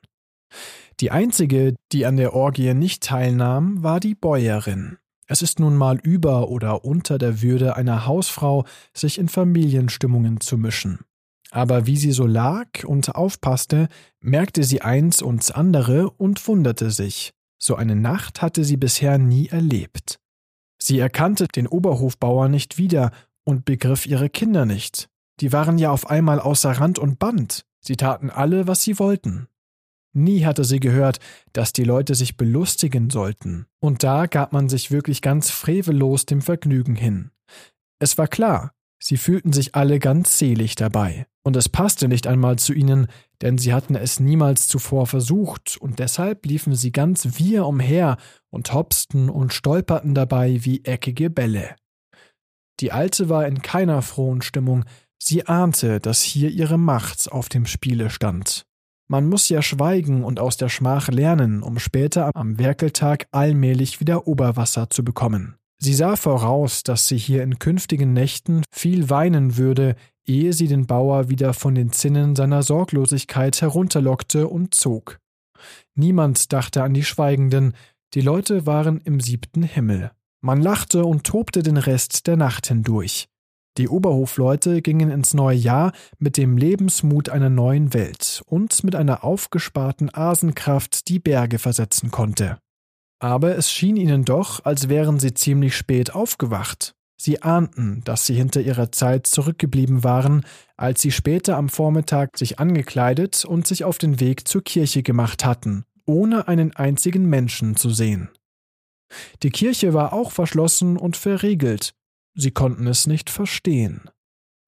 Die 1.00 1.10
einzige, 1.10 1.74
die 1.92 2.06
an 2.06 2.16
der 2.16 2.34
Orgie 2.34 2.74
nicht 2.74 3.02
teilnahm, 3.02 3.82
war 3.82 4.00
die 4.00 4.14
Bäuerin. 4.14 4.98
Es 5.26 5.42
ist 5.42 5.58
nun 5.58 5.76
mal 5.76 5.98
über 5.98 6.48
oder 6.48 6.84
unter 6.84 7.18
der 7.18 7.40
Würde 7.42 7.76
einer 7.76 8.06
Hausfrau, 8.06 8.64
sich 8.92 9.18
in 9.18 9.28
Familienstimmungen 9.28 10.40
zu 10.40 10.58
mischen. 10.58 11.00
Aber 11.50 11.86
wie 11.86 11.96
sie 11.96 12.12
so 12.12 12.26
lag 12.26 12.84
und 12.84 13.14
aufpasste, 13.14 13.88
merkte 14.20 14.64
sie 14.64 14.82
eins 14.82 15.22
und 15.22 15.54
andere 15.54 16.10
und 16.10 16.46
wunderte 16.46 16.90
sich. 16.90 17.30
So 17.58 17.76
eine 17.76 17.96
Nacht 17.96 18.42
hatte 18.42 18.64
sie 18.64 18.76
bisher 18.76 19.18
nie 19.18 19.48
erlebt. 19.48 20.18
Sie 20.79 20.98
erkannte 20.98 21.46
den 21.48 21.66
Oberhofbauer 21.66 22.48
nicht 22.48 22.76
wieder 22.76 23.10
und 23.44 23.64
begriff 23.64 24.06
ihre 24.06 24.29
Kinder 24.29 24.66
nicht. 24.66 25.08
Die 25.40 25.52
waren 25.52 25.79
ja 25.79 25.90
auf 25.90 26.10
einmal 26.10 26.40
außer 26.40 26.72
Rand 26.72 26.98
und 26.98 27.18
Band. 27.18 27.64
Sie 27.81 27.96
taten 27.96 28.31
alle, 28.31 28.66
was 28.66 28.83
sie 28.83 28.98
wollten. 28.98 29.46
Nie 30.15 30.44
hatte 30.44 30.65
sie 30.65 30.81
gehört, 30.81 31.19
dass 31.52 31.73
die 31.73 31.85
Leute 31.85 32.15
sich 32.15 32.37
belustigen 32.37 33.10
sollten. 33.10 33.67
Und 33.81 34.02
da 34.02 34.27
gab 34.27 34.52
man 34.52 34.69
sich 34.69 34.90
wirklich 34.90 35.23
ganz 35.23 35.50
frevellos 35.50 36.25
dem 36.25 36.40
Vergnügen 36.40 36.94
hin. 36.94 37.31
Es 37.98 38.17
war 38.17 38.29
klar, 38.29 38.73
sie 39.02 39.17
fühlten 39.17 39.52
sich 39.52 39.75
alle 39.75 39.98
ganz 39.98 40.38
selig 40.38 40.77
dabei. 40.77 41.27
Und 41.42 41.56
es 41.56 41.69
passte 41.69 42.08
nicht 42.08 42.27
einmal 42.27 42.58
zu 42.58 42.73
ihnen, 42.73 43.08
denn 43.42 43.58
sie 43.58 43.75
hatten 43.75 43.96
es 43.96 44.19
niemals 44.19 44.67
zuvor 44.69 45.06
versucht, 45.06 45.77
und 45.79 45.98
deshalb 45.98 46.46
liefen 46.46 46.75
sie 46.75 46.92
ganz 46.92 47.38
wir 47.38 47.67
umher 47.67 48.17
und 48.50 48.73
hopsten 48.73 49.29
und 49.29 49.52
stolperten 49.52 50.15
dabei 50.15 50.65
wie 50.65 50.85
eckige 50.85 51.29
Bälle. 51.29 51.77
Die 52.81 52.92
Alte 52.92 53.29
war 53.29 53.46
in 53.46 53.60
keiner 53.62 54.00
frohen 54.00 54.40
Stimmung, 54.40 54.85
Sie 55.27 55.46
ahnte, 55.46 56.00
dass 56.00 56.21
hier 56.21 56.50
ihre 56.50 56.77
Macht 56.77 57.33
auf 57.33 57.48
dem 57.48 57.65
Spiele 57.65 58.10
stand. 58.10 58.67
Man 59.09 59.29
muss 59.29 59.48
ja 59.50 59.61
schweigen 59.61 60.25
und 60.25 60.40
aus 60.40 60.57
der 60.57 60.69
Schmach 60.69 61.09
lernen, 61.09 61.63
um 61.63 61.79
später 61.79 62.31
am 62.35 62.59
Werkeltag 62.59 63.27
allmählich 63.33 64.00
wieder 64.00 64.27
Oberwasser 64.27 64.88
zu 64.88 65.05
bekommen. 65.05 65.57
Sie 65.79 65.92
sah 65.92 66.17
voraus, 66.17 66.83
dass 66.83 67.09
sie 67.09 67.19
hier 67.19 67.42
in 67.42 67.59
künftigen 67.59 68.15
Nächten 68.15 68.63
viel 68.73 69.11
weinen 69.11 69.59
würde, 69.59 69.96
ehe 70.25 70.55
sie 70.55 70.69
den 70.69 70.87
Bauer 70.87 71.29
wieder 71.29 71.52
von 71.52 71.75
den 71.75 71.92
Zinnen 71.92 72.35
seiner 72.35 72.63
Sorglosigkeit 72.63 73.61
herunterlockte 73.61 74.48
und 74.48 74.73
zog. 74.73 75.19
Niemand 75.94 76.52
dachte 76.52 76.83
an 76.83 76.94
die 76.94 77.05
Schweigenden, 77.05 77.75
die 78.15 78.23
Leute 78.23 78.65
waren 78.65 79.00
im 79.05 79.21
siebten 79.21 79.63
Himmel. 79.63 80.13
Man 80.40 80.63
lachte 80.63 81.05
und 81.05 81.25
tobte 81.25 81.63
den 81.63 81.77
Rest 81.77 82.27
der 82.27 82.37
Nacht 82.37 82.69
hindurch. 82.69 83.29
Die 83.77 83.88
Oberhofleute 83.88 84.83
gingen 84.83 85.10
ins 85.10 85.35
neue 85.35 85.56
Jahr 85.56 85.92
mit 86.18 86.37
dem 86.37 86.56
Lebensmut 86.56 87.29
einer 87.29 87.50
neuen 87.50 87.92
Welt 87.92 88.42
und 88.46 88.85
mit 88.85 88.94
einer 88.94 89.25
aufgesparten 89.25 90.14
Asenkraft, 90.14 91.08
die 91.08 91.18
Berge 91.18 91.58
versetzen 91.58 92.12
konnte. 92.12 92.58
Aber 93.18 93.56
es 93.56 93.72
schien 93.72 93.96
ihnen 93.96 94.25
doch, 94.25 94.64
als 94.64 94.88
wären 94.88 95.18
sie 95.18 95.35
ziemlich 95.35 95.77
spät 95.77 96.14
aufgewacht. 96.14 96.94
Sie 97.16 97.42
ahnten, 97.42 98.02
dass 98.04 98.27
sie 98.27 98.35
hinter 98.35 98.60
ihrer 98.60 98.92
Zeit 98.92 99.27
zurückgeblieben 99.27 100.04
waren, 100.04 100.44
als 100.77 101.00
sie 101.00 101.10
später 101.10 101.56
am 101.56 101.68
Vormittag 101.68 102.37
sich 102.37 102.58
angekleidet 102.58 103.44
und 103.44 103.66
sich 103.66 103.85
auf 103.85 103.98
den 103.98 104.20
Weg 104.20 104.46
zur 104.46 104.62
Kirche 104.62 105.02
gemacht 105.02 105.44
hatten, 105.44 105.85
ohne 106.06 106.48
einen 106.48 106.77
einzigen 106.77 107.29
Menschen 107.29 107.77
zu 107.77 107.90
sehen. 107.90 108.29
Die 109.42 109.50
Kirche 109.50 109.94
war 109.94 110.12
auch 110.12 110.31
verschlossen 110.33 110.96
und 110.96 111.16
verriegelt, 111.16 111.94
Sie 112.35 112.50
konnten 112.50 112.87
es 112.87 113.06
nicht 113.06 113.30
verstehen. 113.30 114.10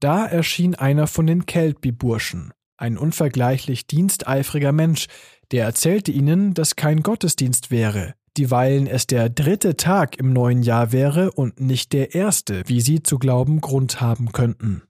Da 0.01 0.27
erschien 0.27 0.75
einer 0.75 1.07
von 1.07 1.27
den 1.27 1.47
Kelpie-Burschen, 1.47 2.53
ein 2.77 2.99
unvergleichlich 2.99 3.87
diensteifriger 3.87 4.73
Mensch, 4.73 5.07
der 5.51 5.65
erzählte 5.65 6.13
ihnen, 6.13 6.55
dass 6.55 6.77
kein 6.77 7.03
Gottesdienst 7.03 7.71
wäre, 7.71 8.15
dieweilen 8.37 8.87
es 8.87 9.07
der 9.07 9.31
dritte 9.31 9.77
Tag 9.77 10.19
im 10.19 10.33
neuen 10.33 10.63
Jahr 10.63 10.93
wäre 10.93 11.33
und 11.33 11.61
nicht 11.61 11.93
der 11.93 12.15
erste, 12.15 12.63
wie 12.67 12.81
sie 12.81 13.03
zu 13.03 13.19
glauben 13.19 13.61
Grund 13.61 14.01
haben 14.01 14.33
könnten. 14.33 14.83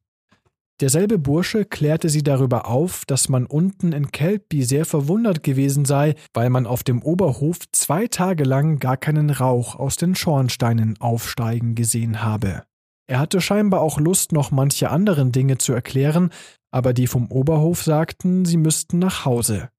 Derselbe 0.80 1.18
Bursche 1.18 1.64
klärte 1.64 2.10
sie 2.10 2.22
darüber 2.22 2.66
auf, 2.66 3.06
dass 3.06 3.30
man 3.30 3.46
unten 3.46 3.92
in 3.92 4.12
Kelpie 4.12 4.62
sehr 4.62 4.84
verwundert 4.84 5.42
gewesen 5.42 5.86
sei, 5.86 6.16
weil 6.34 6.50
man 6.50 6.66
auf 6.66 6.84
dem 6.84 7.02
Oberhof 7.02 7.60
zwei 7.72 8.08
Tage 8.08 8.44
lang 8.44 8.78
gar 8.78 8.98
keinen 8.98 9.30
Rauch 9.30 9.76
aus 9.76 9.96
den 9.96 10.14
Schornsteinen 10.14 11.00
aufsteigen 11.00 11.74
gesehen 11.74 12.22
habe. 12.22 12.64
Er 13.06 13.20
hatte 13.20 13.40
scheinbar 13.40 13.80
auch 13.80 13.98
Lust, 13.98 14.32
noch 14.32 14.50
manche 14.50 14.90
anderen 14.90 15.32
Dinge 15.32 15.56
zu 15.56 15.72
erklären, 15.72 16.30
aber 16.70 16.92
die 16.92 17.06
vom 17.06 17.30
Oberhof 17.30 17.82
sagten, 17.82 18.44
sie 18.44 18.58
müssten 18.58 18.98
nach 18.98 19.24
Hause. 19.24 19.70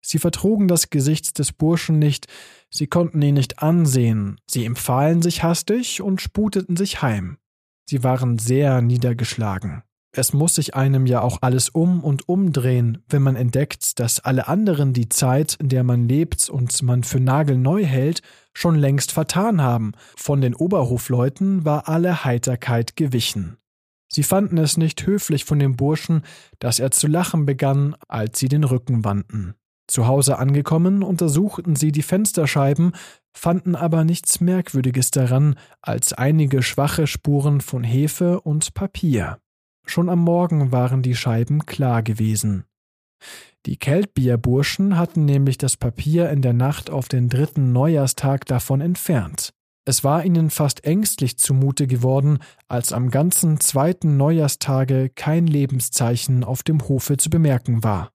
Sie 0.00 0.18
vertrugen 0.18 0.68
das 0.68 0.88
Gesicht 0.88 1.38
des 1.38 1.52
Burschen 1.52 1.98
nicht, 1.98 2.26
sie 2.70 2.86
konnten 2.86 3.20
ihn 3.20 3.34
nicht 3.34 3.58
ansehen, 3.62 4.40
sie 4.48 4.64
empfahlen 4.64 5.20
sich 5.20 5.42
hastig 5.42 6.00
und 6.00 6.22
sputeten 6.22 6.76
sich 6.76 7.02
heim. 7.02 7.36
Sie 7.84 8.02
waren 8.02 8.38
sehr 8.38 8.80
niedergeschlagen. 8.80 9.82
Es 10.18 10.32
muss 10.32 10.56
sich 10.56 10.74
einem 10.74 11.06
ja 11.06 11.20
auch 11.20 11.38
alles 11.42 11.68
um 11.68 12.02
und 12.02 12.28
umdrehen, 12.28 13.04
wenn 13.08 13.22
man 13.22 13.36
entdeckt, 13.36 14.00
dass 14.00 14.18
alle 14.18 14.48
anderen 14.48 14.92
die 14.92 15.08
Zeit, 15.08 15.54
in 15.60 15.68
der 15.68 15.84
man 15.84 16.08
lebt 16.08 16.50
und 16.50 16.82
man 16.82 17.04
für 17.04 17.20
nagelneu 17.20 17.84
hält, 17.84 18.22
schon 18.52 18.74
längst 18.74 19.12
vertan 19.12 19.62
haben. 19.62 19.92
Von 20.16 20.40
den 20.40 20.56
Oberhofleuten 20.56 21.64
war 21.64 21.88
alle 21.88 22.24
Heiterkeit 22.24 22.96
gewichen. 22.96 23.58
Sie 24.08 24.24
fanden 24.24 24.58
es 24.58 24.76
nicht 24.76 25.06
höflich 25.06 25.44
von 25.44 25.60
dem 25.60 25.76
Burschen, 25.76 26.22
dass 26.58 26.80
er 26.80 26.90
zu 26.90 27.06
lachen 27.06 27.46
begann, 27.46 27.94
als 28.08 28.40
sie 28.40 28.48
den 28.48 28.64
Rücken 28.64 29.04
wandten. 29.04 29.54
Zu 29.86 30.08
Hause 30.08 30.40
angekommen, 30.40 31.04
untersuchten 31.04 31.76
sie 31.76 31.92
die 31.92 32.02
Fensterscheiben, 32.02 32.90
fanden 33.32 33.76
aber 33.76 34.02
nichts 34.02 34.40
Merkwürdiges 34.40 35.12
daran 35.12 35.54
als 35.80 36.12
einige 36.12 36.64
schwache 36.64 37.06
Spuren 37.06 37.60
von 37.60 37.84
Hefe 37.84 38.40
und 38.40 38.74
Papier. 38.74 39.38
Schon 39.88 40.10
am 40.10 40.18
Morgen 40.18 40.70
waren 40.70 41.00
die 41.02 41.16
Scheiben 41.16 41.64
klar 41.64 42.02
gewesen. 42.02 42.64
Die 43.64 43.78
Keltbierburschen 43.78 44.98
hatten 44.98 45.24
nämlich 45.24 45.56
das 45.56 45.78
Papier 45.78 46.28
in 46.28 46.42
der 46.42 46.52
Nacht 46.52 46.90
auf 46.90 47.08
den 47.08 47.30
dritten 47.30 47.72
Neujahrstag 47.72 48.44
davon 48.44 48.82
entfernt. 48.82 49.54
Es 49.86 50.04
war 50.04 50.26
ihnen 50.26 50.50
fast 50.50 50.84
ängstlich 50.84 51.38
zumute 51.38 51.86
geworden, 51.86 52.40
als 52.68 52.92
am 52.92 53.10
ganzen 53.10 53.60
zweiten 53.60 54.18
Neujahrstage 54.18 55.08
kein 55.08 55.46
Lebenszeichen 55.46 56.44
auf 56.44 56.62
dem 56.62 56.86
Hofe 56.86 57.16
zu 57.16 57.30
bemerken 57.30 57.82
war. 57.82 58.10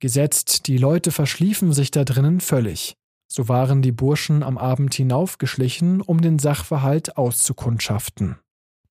Gesetzt, 0.00 0.66
die 0.66 0.76
Leute 0.76 1.12
verschliefen 1.12 1.72
sich 1.72 1.90
da 1.90 2.04
drinnen 2.04 2.40
völlig. 2.40 2.94
So 3.26 3.48
waren 3.48 3.80
die 3.80 3.92
Burschen 3.92 4.42
am 4.42 4.58
Abend 4.58 4.92
hinaufgeschlichen, 4.92 6.02
um 6.02 6.20
den 6.20 6.38
Sachverhalt 6.38 7.16
auszukundschaften. 7.16 8.36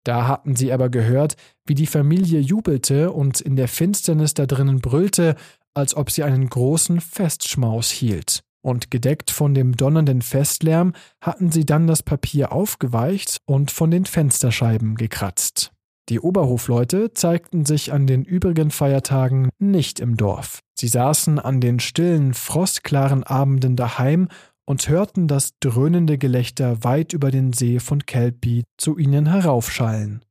Da 0.06 0.28
hatten 0.28 0.56
sie 0.56 0.72
aber 0.72 0.90
gehört, 0.90 1.36
wie 1.66 1.74
die 1.74 1.88
Familie 1.88 2.40
jubelte 2.40 3.12
und 3.12 3.42
in 3.42 3.56
der 3.56 3.68
Finsternis 3.68 4.34
da 4.36 4.46
drinnen 4.46 4.80
brüllte, 4.80 5.36
als 5.74 5.96
ob 5.96 6.12
sie 6.12 6.24
einen 6.24 6.48
großen 6.48 7.02
Festschmaus 7.02 7.92
hielt. 7.92 8.42
Und 8.62 8.90
gedeckt 8.90 9.30
von 9.30 9.54
dem 9.54 9.76
donnernden 9.76 10.22
Festlärm 10.22 10.94
hatten 11.22 11.52
sie 11.52 11.66
dann 11.66 11.86
das 11.88 12.02
Papier 12.02 12.52
aufgeweicht 12.52 13.38
und 13.46 13.72
von 13.72 13.92
den 13.92 14.06
Fensterscheiben 14.06 14.96
gekratzt. 14.96 15.72
Die 16.10 16.20
Oberhofleute 16.20 17.14
zeigten 17.14 17.66
sich 17.66 17.92
an 17.92 18.06
den 18.06 18.24
übrigen 18.24 18.70
Feiertagen 18.70 19.50
nicht 19.58 20.00
im 20.00 20.18
Dorf. 20.18 20.60
Sie 20.78 20.88
saßen 20.88 21.40
an 21.40 21.62
den 21.62 21.80
stillen, 21.80 22.36
frostklaren 22.36 23.24
Abenden 23.24 23.76
daheim 23.76 24.30
und 24.66 24.90
hörten 24.90 25.28
das 25.28 25.52
dröhnende 25.60 26.18
Gelächter 26.18 26.84
weit 26.84 27.14
über 27.14 27.32
den 27.32 27.54
See 27.54 27.80
von 27.80 28.06
Kelpie 28.06 28.64
zu 28.78 28.98
ihnen 28.98 29.28
heraufschallen. 29.28 30.24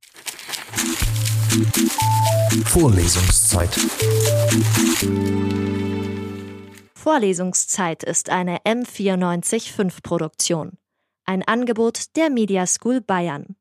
Vorlesungszeit. 2.65 3.71
Vorlesungszeit 6.95 8.03
ist 8.03 8.31
eine 8.31 8.59
M945 8.59 10.03
Produktion. 10.03 10.79
Ein 11.27 11.43
Angebot 11.43 12.17
der 12.17 12.31
Media 12.31 12.67
School 12.67 13.01
Bayern. 13.01 13.57